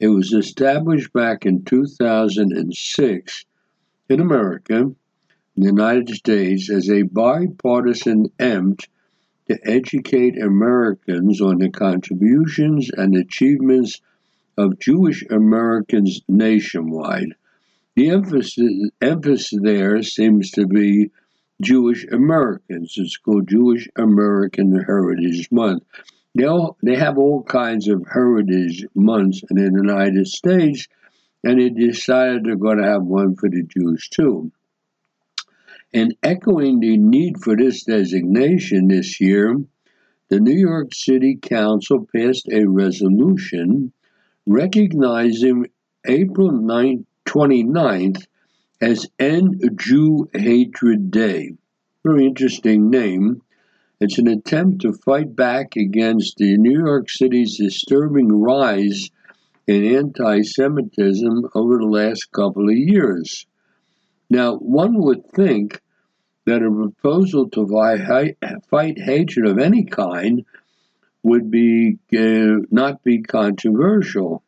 [0.00, 3.44] It was established back in 2006
[4.08, 4.96] in America, in
[5.56, 8.88] the United States, as a bipartisan attempt
[9.48, 14.00] to educate Americans on the contributions and achievements
[14.56, 17.34] of Jewish Americans nationwide.
[17.94, 21.10] The emphasis, emphasis there seems to be
[21.60, 22.94] Jewish Americans.
[22.96, 25.82] It's called Jewish American Heritage Month.
[26.34, 30.86] They, all, they have all kinds of heritage months in the United States,
[31.42, 34.52] and they decided they're going to have one for the Jews too.
[35.92, 39.56] And echoing the need for this designation this year,
[40.28, 43.92] the New York City Council passed a resolution
[44.46, 45.66] recognizing
[46.06, 48.26] April 9, 29th
[48.80, 51.54] as End Jew Hatred Day.
[52.04, 53.42] Very interesting name.
[54.00, 59.10] It's an attempt to fight back against the New York City's disturbing rise
[59.66, 63.46] in anti Semitism over the last couple of years.
[64.30, 65.80] Now, one would think
[66.46, 67.66] that a proposal to
[68.70, 70.44] fight hatred of any kind
[71.22, 74.42] would be uh, not be controversial.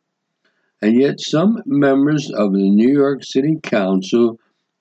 [0.81, 4.39] And yet, some members of the New York City Council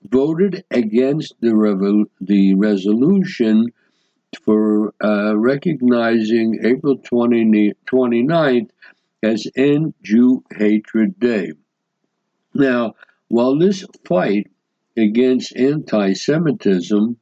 [0.08, 3.72] voted against the, revo- the resolution
[4.42, 8.70] for uh, recognizing April 20, 29th
[9.22, 11.52] as End Jew Hatred Day.
[12.54, 12.94] Now,
[13.28, 14.48] While this fight
[14.96, 17.16] against anti Semitism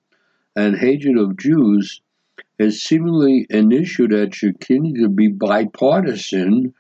[0.56, 2.00] and hatred of Jews
[2.58, 6.72] is seemingly an issue that should continue to be bipartisan,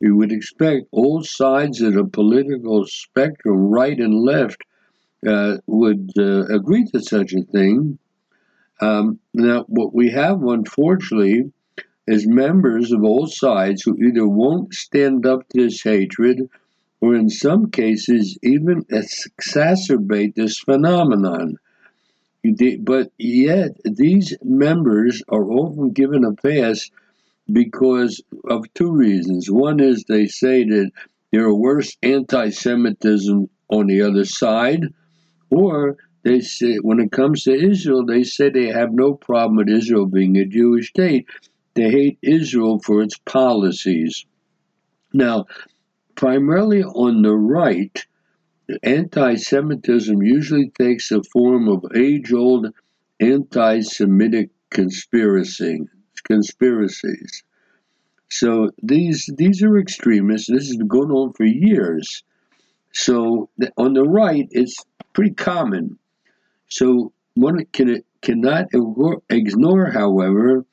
[0.00, 4.62] you would expect all sides of the political spectrum, right and left,
[5.26, 7.98] uh, would uh, agree to such a thing.
[8.80, 11.52] Um, now, what we have, unfortunately,
[12.06, 16.50] is members of all sides who either won't stand up to this hatred
[17.00, 21.56] or, in some cases, even exacerbate this phenomenon.
[22.80, 26.90] But yet, these members are often given a pass
[27.52, 29.50] because of two reasons.
[29.50, 30.90] One is they say that
[31.32, 34.84] there are worse anti Semitism on the other side,
[35.50, 39.68] or they say when it comes to Israel, they say they have no problem with
[39.68, 41.26] Israel being a Jewish state.
[41.74, 44.24] They hate Israel for its policies.
[45.12, 45.46] Now,
[46.14, 48.06] primarily on the right,
[48.82, 52.68] anti Semitism usually takes the form of age old
[53.20, 55.80] anti Semitic conspiracy
[56.24, 57.44] conspiracies.
[58.30, 60.48] So these these are extremists.
[60.48, 62.24] This has been going on for years.
[62.92, 65.98] So on the right, it's pretty common.
[66.68, 68.66] So one can cannot
[69.28, 70.64] ignore, however,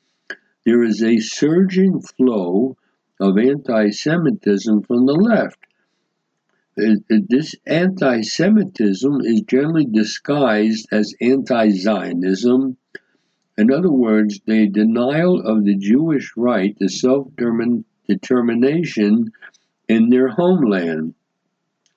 [0.64, 2.76] there is a surging flow
[3.20, 5.58] of anti-Semitism from the left.
[6.78, 12.76] Uh, uh, this anti-Semitism is generally disguised as anti-Zionism
[13.58, 17.28] in other words, the denial of the Jewish right to self
[18.08, 19.32] determination
[19.88, 21.14] in their homeland.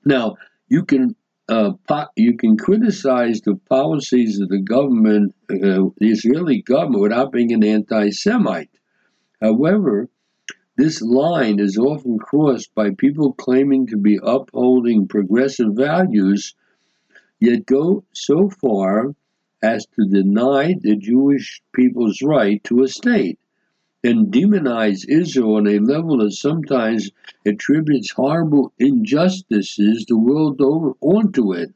[0.04, 0.36] Now,
[0.68, 1.16] you can
[1.48, 7.32] uh, po- you can criticize the policies of the government, uh, the Israeli government, without
[7.32, 8.72] being an anti-Semite.
[9.42, 10.10] However,
[10.78, 16.54] this line is often crossed by people claiming to be upholding progressive values,
[17.40, 19.16] yet go so far
[19.66, 23.40] as to deny the Jewish people's right to a state
[24.04, 27.10] and demonize Israel on a level that sometimes
[27.48, 31.74] attributes horrible injustices the world over onto it.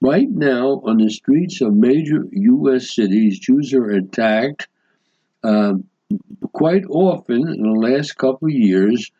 [0.00, 2.92] Right now, on the streets of major U.S.
[2.92, 4.66] cities, Jews are attacked
[5.44, 5.74] uh,
[6.52, 9.12] quite often in the last couple of years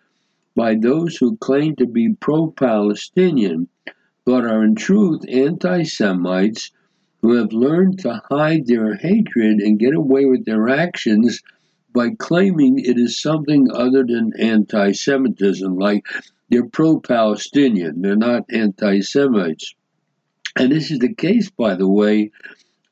[0.56, 3.68] by those who claim to be pro Palestinian,
[4.24, 6.72] but are in truth anti Semites
[7.22, 11.40] who have learned to hide their hatred and get away with their actions
[11.94, 16.04] by claiming it is something other than anti Semitism, like
[16.48, 19.74] they're pro Palestinian, they're not anti Semites.
[20.56, 22.32] And this is the case, by the way,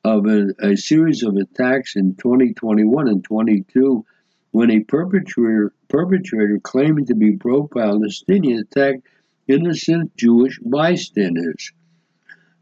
[0.03, 4.03] of a, a, series of attacks in 2021 and 22
[4.49, 9.05] when a perpetrator, perpetrator claiming to be pro Palestinian attacked
[9.47, 11.71] innocent Jewish bystanders.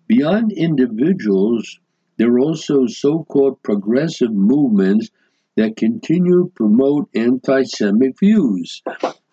[0.10, 1.80] Beyond individuals,
[2.18, 5.12] there are also so called progressive movements
[5.56, 8.82] that continue to promote anti Semitic views.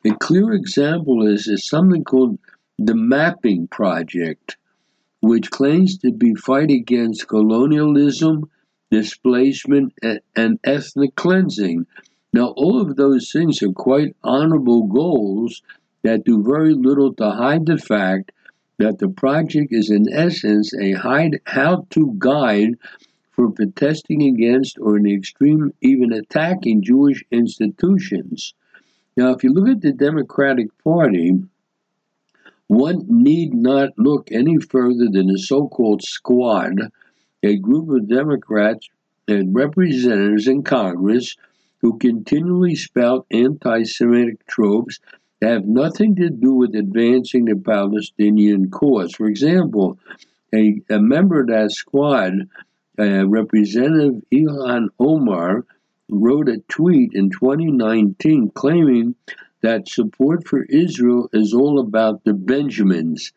[0.05, 2.39] A clear example is, is something called
[2.79, 4.59] the Mapping Project,
[5.23, 8.51] which claims to be fight against colonialism,
[8.91, 9.95] displacement,
[10.37, 11.87] and ethnic cleansing.
[12.35, 15.63] Now, all of those things are quite honorable goals
[16.03, 18.33] that do very little to hide the fact
[18.79, 22.75] that the project is in essence a how-to guide
[23.31, 28.55] for protesting against or in extreme even attacking Jewish institutions.
[29.17, 31.33] Now, if you look at the Democratic Party,
[32.69, 36.79] one need not look any further than the so called squad,
[37.43, 38.89] a group of Democrats
[39.29, 41.37] and representatives in Congress
[41.81, 44.99] who continually spout anti Semitic tropes
[45.43, 49.15] have nothing to do with advancing the Palestinian cause.
[49.15, 49.99] For example,
[50.55, 52.33] a, a member of that squad,
[52.99, 55.65] uh, Representative Ilhan Omar,
[56.09, 59.15] wrote a tweet in 2019 claiming
[59.63, 63.33] that support for Israel is all about the Benjamins.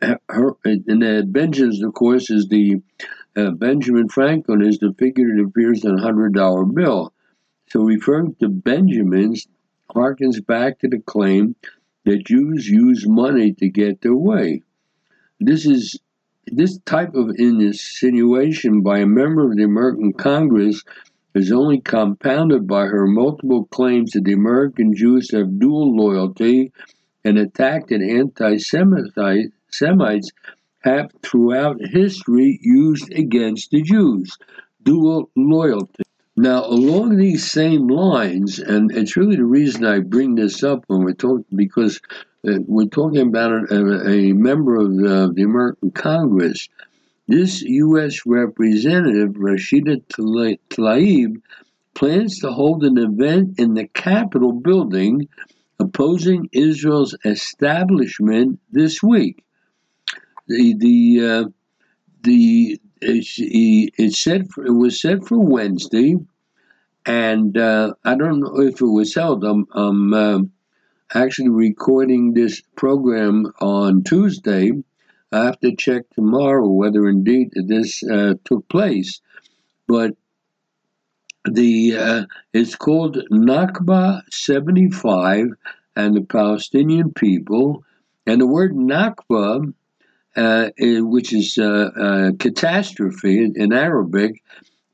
[0.00, 2.82] Her, and the Benjamins, of course, is the
[3.36, 7.12] uh, Benjamin Franklin is the figure that appears on a hundred dollar bill.
[7.68, 9.46] So referring to Benjamins,
[9.94, 11.56] harkens back to the claim
[12.04, 14.62] that Jews use money to get their way.
[15.40, 15.98] This is
[16.46, 20.82] this type of insinuation by a member of the American Congress
[21.34, 26.72] is only compounded by her multiple claims that the American Jews have dual loyalty
[27.24, 30.30] and attack that anti Semites
[30.80, 34.38] have throughout history used against the Jews.
[34.84, 36.05] Dual loyalty.
[36.38, 41.02] Now, along these same lines, and it's really the reason I bring this up when
[41.02, 41.98] we're talking, because
[42.46, 46.68] uh, we're talking about a, a member of the, the, American Congress.
[47.26, 48.26] This U.S.
[48.26, 50.02] Representative, Rashida
[50.68, 51.40] Tlaib,
[51.94, 55.28] plans to hold an event in the Capitol building
[55.80, 59.42] opposing Israel's establishment this week.
[60.48, 61.44] The, the, uh,
[62.22, 66.16] the it, said for, it was set for Wednesday,
[67.04, 69.44] and uh, I don't know if it was held.
[69.44, 70.38] I'm, I'm uh,
[71.14, 74.72] actually recording this program on Tuesday.
[75.32, 79.20] I have to check tomorrow whether indeed this uh, took place,
[79.86, 80.14] but
[81.44, 85.46] the uh, it's called Nakba 75
[85.94, 87.84] and the Palestinian people,
[88.26, 89.72] and the word Nakba
[90.36, 94.42] uh, which is uh, uh, catastrophe in Arabic,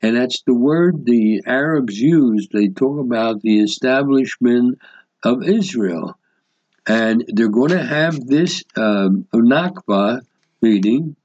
[0.01, 2.49] and that's the word the Arabs use.
[2.53, 4.79] They talk about the establishment
[5.25, 6.19] of Israel,
[6.87, 10.21] and they're going to have this um, Nakba
[10.61, 11.17] meeting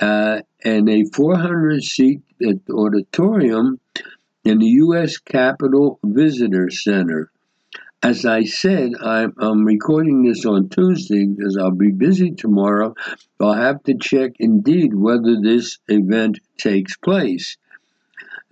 [0.00, 2.22] uh, in a 400 seat
[2.70, 3.80] auditorium
[4.44, 5.18] in the U.S.
[5.18, 7.30] Capitol Visitor Center
[8.02, 12.94] as I said, I'm, I'm, recording this on Tuesday because I'll be busy tomorrow.
[13.40, 17.56] I'll have to check indeed whether this event takes place.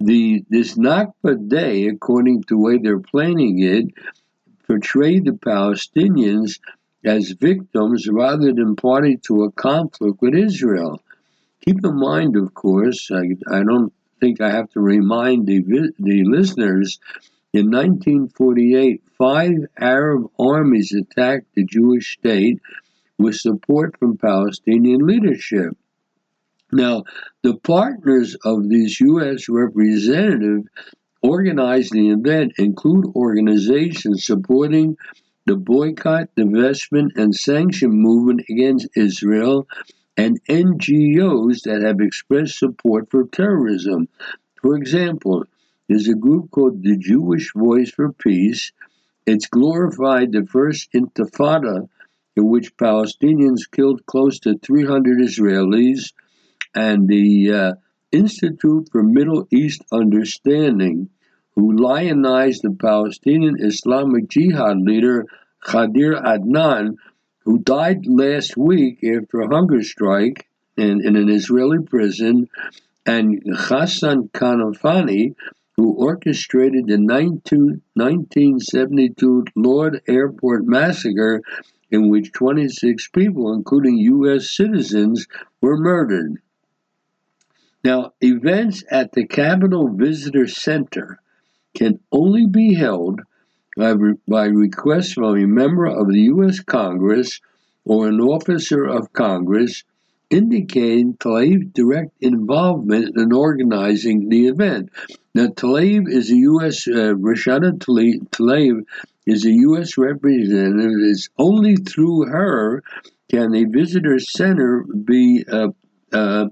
[0.00, 3.86] The this Nakba Day, according to the way they're planning it,
[4.66, 6.58] portray the Palestinians
[7.04, 11.00] as victims rather than party to a conflict with Israel.
[11.64, 15.60] Keep in mind, of course, I, I don't think I have to remind the,
[15.98, 16.98] the listeners
[17.56, 22.60] in 1948, five Arab armies attacked the Jewish state
[23.18, 25.72] with support from Palestinian leadership.
[26.70, 27.04] Now,
[27.42, 29.48] the partners of this U.S.
[29.48, 30.66] representative
[31.22, 34.98] organizing the event include organizations supporting
[35.46, 39.66] the boycott, divestment, and sanction movement against Israel
[40.18, 44.08] and NGOs that have expressed support for terrorism.
[44.60, 45.44] For example,
[45.88, 48.72] there's a group called the Jewish Voice for Peace.
[49.26, 51.88] It's glorified the first intifada
[52.36, 56.12] in which Palestinians killed close to 300 Israelis,
[56.74, 57.72] and the uh,
[58.12, 61.08] Institute for Middle East Understanding,
[61.54, 65.24] who lionized the Palestinian Islamic Jihad leader
[65.64, 66.96] Khadir Adnan,
[67.44, 70.46] who died last week after a hunger strike
[70.76, 72.48] in, in an Israeli prison,
[73.06, 75.34] and Ghassan Kanafani,
[75.76, 81.42] who orchestrated the 1972 Lod Airport massacre,
[81.90, 84.56] in which 26 people, including U.S.
[84.56, 85.26] citizens,
[85.60, 86.40] were murdered.
[87.84, 91.20] Now, events at the Capitol Visitor Center
[91.76, 93.20] can only be held
[93.76, 93.94] by,
[94.26, 96.60] by request from a member of the U.S.
[96.60, 97.40] Congress
[97.84, 99.84] or an officer of Congress
[100.30, 104.90] indicating Tlaib's direct involvement in organizing the event.
[105.34, 106.86] Now, Tlaib is a U.S.
[106.88, 108.84] Uh, Rashida Tlaib
[109.26, 109.98] is a U.S.
[109.98, 110.92] representative.
[111.00, 112.82] It's only through her
[113.30, 115.68] can a visitor center be uh,
[116.12, 116.46] uh,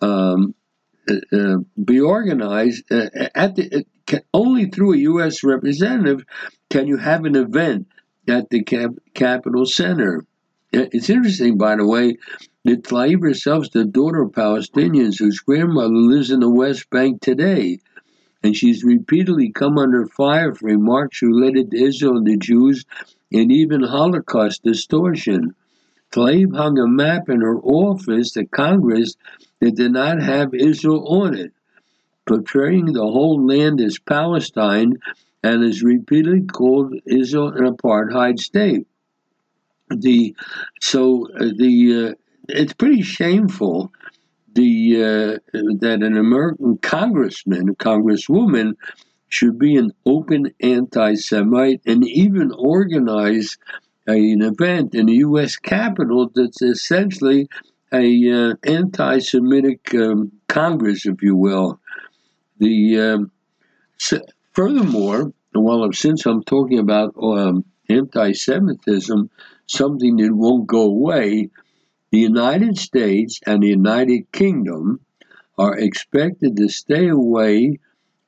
[0.00, 0.54] um,
[1.08, 5.44] uh, uh be organized uh, at the can, only through a U.S.
[5.44, 6.24] representative
[6.70, 7.86] can you have an event
[8.28, 10.24] at the cap- Capitol Center.
[10.72, 12.16] It's interesting, by the way,
[12.64, 17.20] that Tlaib herself is the daughter of Palestinians whose grandmother lives in the West Bank
[17.20, 17.80] today.
[18.44, 22.84] And she's repeatedly come under fire for remarks related to Israel and the Jews
[23.32, 25.54] and even Holocaust distortion.
[26.12, 29.16] Tlaib hung a map in her office to Congress
[29.60, 31.52] that did not have Israel on it,
[32.26, 34.98] portraying the whole land as Palestine
[35.42, 38.86] and has repeatedly called Israel an apartheid state.
[39.88, 40.34] The
[40.80, 43.92] so uh, the uh, it's pretty shameful
[44.54, 48.74] the uh, that an American congressman, a congresswoman,
[49.28, 53.56] should be an open anti-Semite and even organize
[54.06, 55.56] an event in the U.S.
[55.56, 57.48] Capitol that's essentially
[57.92, 61.78] a uh, anti-Semitic um, Congress, if you will.
[62.58, 63.30] The um,
[63.98, 64.20] so
[64.52, 69.30] furthermore, well, since I'm talking about um, anti-Semitism,
[69.66, 71.50] something that won't go away,
[72.12, 75.00] the United States and the United Kingdom
[75.56, 77.78] are expected to stay away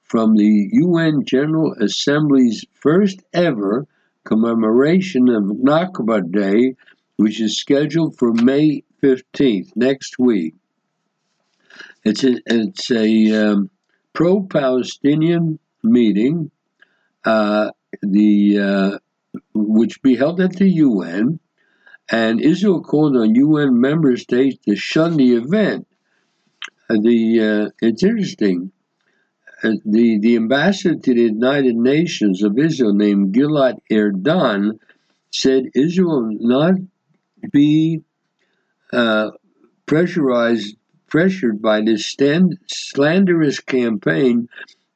[0.03, 3.87] from the UN General Assembly's first ever
[4.25, 6.77] commemoration of Nakba Day,
[7.17, 10.55] which is scheduled for May 15th, next week.
[12.05, 13.71] It's a, it's a um,
[14.15, 16.51] pro-Palestinian meeting,
[17.27, 17.71] uh,
[18.01, 18.99] the uh,
[19.53, 21.39] which be held at the UN,
[22.11, 25.87] and Israel called on UN member states to shun the event.
[26.91, 28.73] Uh, the uh, it's interesting.
[29.63, 34.79] Uh, the the ambassador to the United Nations of Israel, named Gilad Erdan,
[35.31, 36.75] said Israel will not
[37.53, 38.03] be
[38.93, 39.31] uh,
[39.87, 40.77] pressurized
[41.09, 44.49] pressured by this stand, slanderous campaign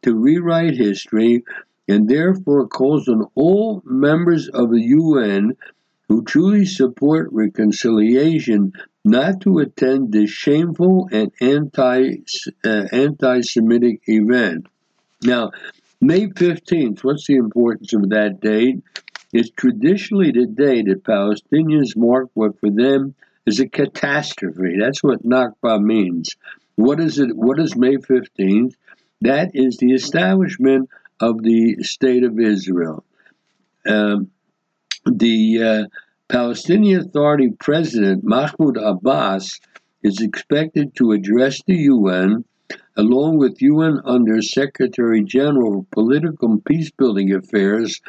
[0.02, 1.44] to rewrite history
[1.86, 5.56] and therefore calls on all members of the UN
[6.08, 8.72] who truly support reconciliation
[9.04, 12.16] not to attend this shameful and anti
[12.64, 14.66] uh, anti-Semitic event.
[15.22, 15.50] Now,
[16.00, 18.82] May 15th, what's the importance of that date?
[19.32, 23.14] It's traditionally the day that Palestinians mark what for them
[23.44, 24.76] is a catastrophe.
[24.78, 26.36] That's what Nakba means.
[26.76, 27.34] What is it?
[27.34, 28.74] What is May 15th?
[29.22, 30.88] That is the establishment
[31.20, 33.04] of the state of Israel.
[33.86, 34.30] Um,
[35.16, 35.84] the uh,
[36.28, 39.60] Palestinian Authority President Mahmoud Abbas
[40.02, 42.44] is expected to address the UN
[42.96, 48.00] along with UN Under Secretary General of Political and Peacebuilding Affairs,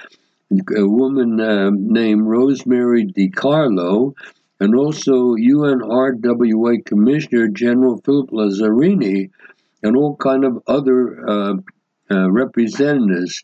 [0.75, 4.13] a woman uh, named Rosemary DiCarlo,
[4.59, 9.29] and also UNRWA Commissioner General Philip Lazzarini,
[9.83, 11.53] and all kind of other uh,
[12.11, 13.43] uh, representatives.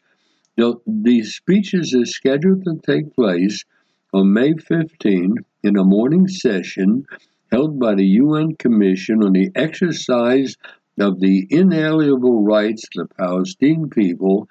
[0.87, 3.65] These speeches are scheduled to take place
[4.13, 7.05] on May 15 in a morning session
[7.51, 10.55] held by the UN Commission on the exercise
[10.97, 14.47] of the inalienable rights of the Palestinian people,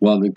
[0.00, 0.32] while the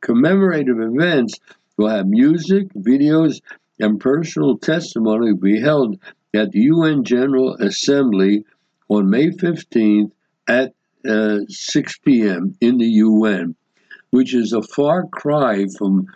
[0.00, 1.40] commemorative events
[1.76, 3.40] will have music, videos,
[3.80, 5.98] and personal testimony be held
[6.32, 8.44] at the UN General Assembly
[8.88, 10.12] on May 15th
[10.46, 10.74] at
[11.08, 12.56] uh, 6 p.m.
[12.60, 13.54] in the UN,
[14.10, 16.06] which is a far cry from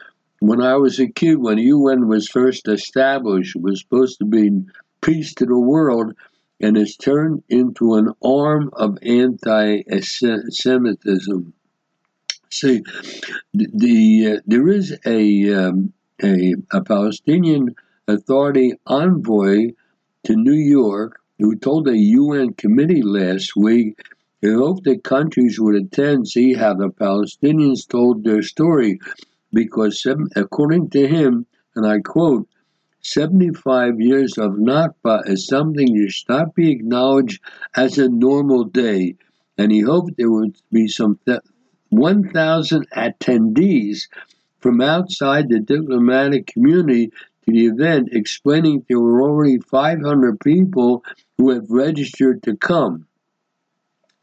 [0.41, 3.57] when I was a kid, when the UN was first established.
[3.57, 4.51] It was supposed to be
[5.01, 6.15] peace to the world,
[6.61, 11.53] and it's turned into an arm of anti Semitism.
[12.51, 12.83] See,
[13.53, 15.93] the, the uh, there is a, um,
[16.23, 17.75] a, a Palestinian
[18.09, 19.73] Authority envoy
[20.25, 24.01] to New York who told a UN committee last week
[24.41, 29.01] he hoped that countries would attend, see how the Palestinians told their story,
[29.53, 30.07] because
[30.37, 32.49] according to him, and I quote,
[33.01, 37.41] 75 years of Nakba is something that should not be acknowledged
[37.77, 39.17] as a normal day.
[39.57, 41.19] And he hoped there would be some
[41.91, 44.09] 1,000 attendees
[44.59, 51.05] from outside the diplomatic community to the event, explaining there were already 500 people
[51.39, 53.06] who have registered to come.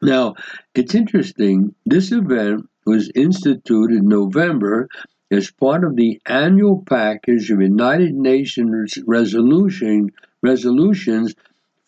[0.03, 0.35] Now,
[0.75, 4.89] it's interesting, this event was instituted in November
[5.31, 10.11] as part of the annual package of United Nations resolution,
[10.41, 11.35] resolutions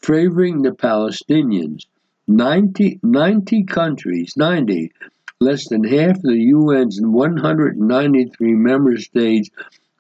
[0.02, 1.88] favoring the Palestinians.
[2.30, 4.94] 90, 90 countries, 90,
[5.42, 9.50] less than half of the UN's 193 member states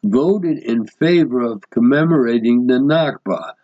[0.05, 3.55] voted in favor of commemorating the Nakba.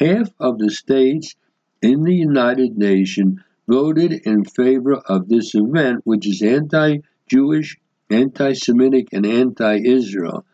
[0.00, 1.36] Half of the states
[1.80, 3.38] in the United Nations
[3.70, 6.98] voted in favor of this event, which is anti
[7.28, 7.78] Jewish,
[8.10, 10.44] anti Semitic, and anti Israel.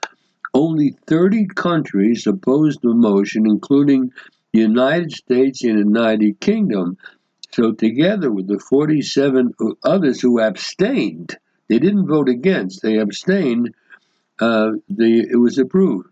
[0.53, 4.13] Only 30 countries opposed the motion, including
[4.53, 6.99] the United States and the United Kingdom.
[7.53, 11.37] So, together with the 47 others who abstained,
[11.69, 13.75] they didn't vote against, they abstained,
[14.41, 16.09] uh, the, it was approved.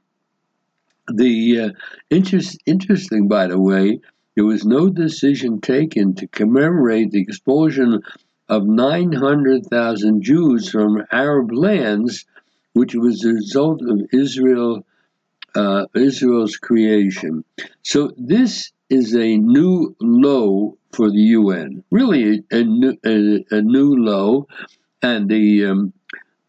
[1.12, 1.70] The uh,
[2.09, 4.01] interest, interesting, by the way,
[4.35, 8.02] there was no decision taken to commemorate the expulsion
[8.48, 12.27] of 900,000 Jews from Arab lands,
[12.73, 14.85] which was the result of Israel,
[15.55, 17.44] uh, Israel's creation.
[17.82, 23.94] So this is a new low for the UN, really a, new, a, a new
[23.97, 24.47] low,
[25.02, 25.93] and the um,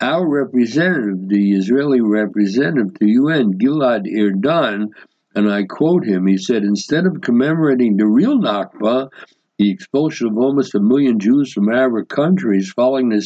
[0.01, 4.89] our representative, the Israeli representative to UN, Gilad Erdan,
[5.35, 9.09] and I quote him, he said, instead of commemorating the real Nakba,
[9.57, 13.17] the expulsion of almost a million Jews from Arab countries following the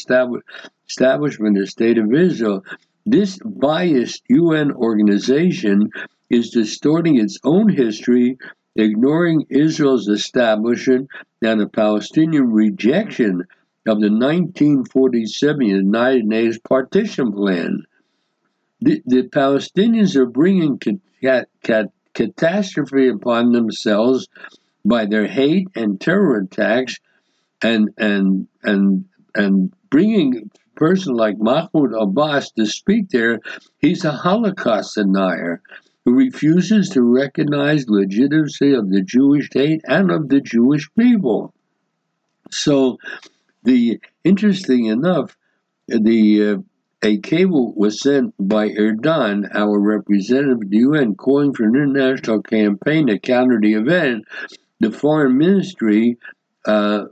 [0.88, 2.64] establishment of the State of Israel,
[3.06, 5.92] this biased UN organization
[6.30, 8.38] is distorting its own history,
[8.76, 11.10] ignoring Israel's establishment
[11.44, 13.42] and the Palestinian rejection
[13.88, 17.84] of the 1947 United Nations partition plan.
[18.82, 20.80] The, the Palestinians are bringing
[21.22, 24.28] cat, cat, catastrophe upon themselves
[24.86, 26.96] by their hate and terror attacks
[27.62, 29.06] and and and
[29.36, 33.40] and bringing a person like Mahmoud Abbas to speak there,
[33.80, 35.62] he's a Holocaust denier
[36.06, 41.54] who refuses to recognize legitimacy of the Jewish state and of the Jewish people.
[42.52, 42.98] So,
[43.64, 45.38] the interesting enough,
[45.88, 46.58] the uh,
[47.02, 52.42] a cable was sent by Erdan, our representative at the UN, calling for an international
[52.42, 54.26] campaign to counter the event.
[54.80, 56.18] The foreign ministry
[56.66, 57.06] uh,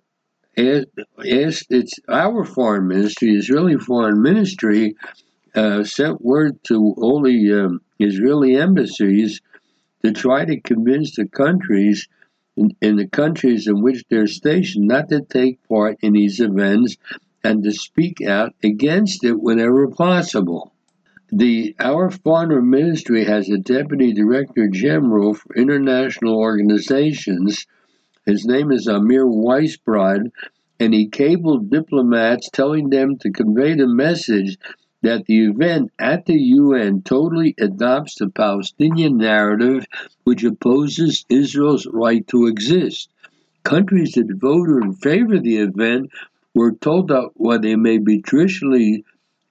[0.58, 4.96] asked, it's our foreign ministry, Israeli foreign ministry,
[5.56, 9.42] uh, sent word to all the um, Israeli embassies
[10.04, 12.08] to try to convince the countries
[12.58, 16.98] in, in, the countries in which they're stationed not to take part in these events
[17.44, 20.74] and to speak out against it whenever possible.
[21.32, 27.66] The our foreign ministry has a deputy director general for international organizations.
[28.26, 30.32] His name is Amir Weisbrod,
[30.80, 34.58] and he cabled diplomats telling them to convey the message
[35.02, 39.86] that the event at the UN totally adopts the Palestinian narrative,
[40.24, 43.10] which opposes Israel's right to exist.
[43.64, 46.10] Countries that voted in favor of the event
[46.58, 49.06] were told that while they may be traditionally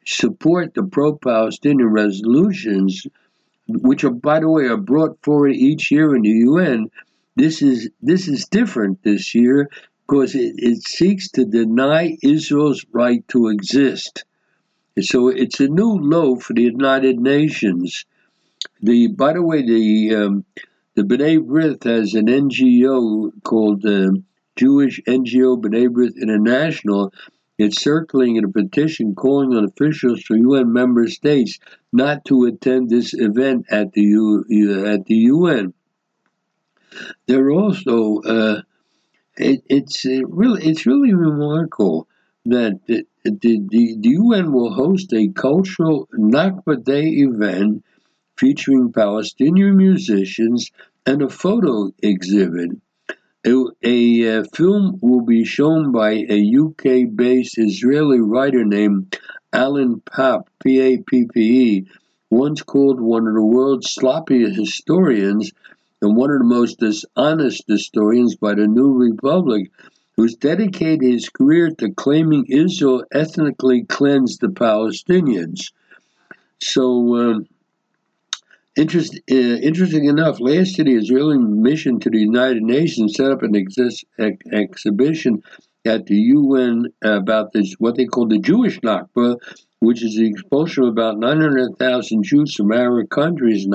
[0.04, 3.06] support the pro-Palestinian resolutions,
[3.68, 6.90] which are, by the way, are brought forward each year in the UN,
[7.36, 9.68] this is this is different this year
[10.02, 14.24] because it, it seeks to deny Israel's right to exist.
[15.00, 18.04] So it's a new low for the United Nations.
[18.80, 20.44] The by the way, the um,
[20.94, 24.12] the B'nai B'rith has an NGO called uh,
[24.56, 27.12] Jewish NGO B'nai B'rith International.
[27.58, 31.58] It's circulating in a petition calling on officials from UN member states
[31.92, 34.44] not to attend this event at the U,
[34.86, 35.72] at the UN.
[37.26, 38.62] They're also uh,
[39.36, 42.08] it, it's uh, really it's really remarkable
[42.46, 47.84] that the, the, the, the UN will host a cultural Nakba Day event
[48.36, 50.70] featuring Palestinian musicians
[51.04, 52.70] and a photo exhibit.
[53.46, 59.16] A, uh, film will be shown by a UK based Israeli writer named
[59.52, 61.86] Ilan Pappe, P A P P E,
[62.28, 65.52] once called one of the world's sloppiest historians
[66.02, 69.70] and one of the most dishonest historians by the New Republic
[70.16, 75.70] who's dedicated his career to claiming Israel ethnically cleansed the Palestinians.
[76.58, 77.46] So, um,
[78.76, 83.42] interest, uh, interesting enough, last year the Israeli mission to the United Nations set up
[83.42, 84.04] an ex-
[84.52, 85.42] exhibition
[85.86, 89.38] at the UN about this, what they call the Jewish Nakba,
[89.80, 93.66] which is the expulsion of about 900,000 Jews from Arab countries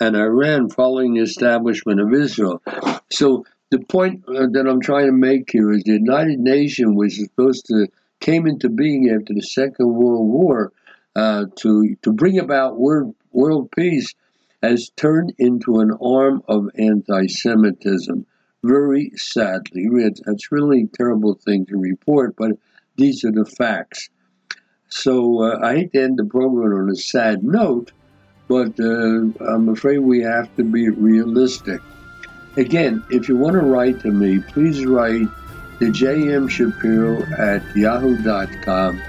[0.00, 2.62] and Iran following the establishment of Israel.
[3.10, 7.16] So the point uh, that I'm trying to make here is the United Nations was
[7.16, 7.88] supposed to
[8.20, 10.72] came into being after the Second World War
[11.14, 14.14] uh, to to bring about world world peace
[14.62, 18.26] has turned into an arm of anti-Semitism.
[18.64, 22.52] Very sadly, it's really a terrible thing to report, but
[22.96, 24.08] these are the facts.
[24.88, 27.92] So uh, I hate to end the program on a sad note,
[28.48, 31.80] but uh, I'm afraid we have to be realistic.
[32.56, 35.28] Again, if you want to write to me, please write
[35.78, 39.00] to jm shapiro at yahoo.com.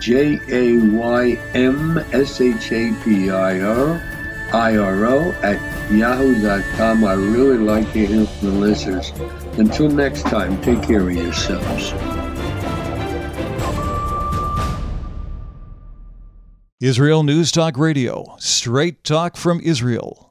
[0.00, 4.17] J A Y M S H A P I R
[4.52, 5.60] I R O at
[5.92, 7.04] yahoo.com.
[7.04, 9.12] I really like to hear from the listeners.
[9.58, 11.92] Until next time, take care of yourselves.
[16.80, 20.26] Israel News Talk Radio, straight talk from Israel.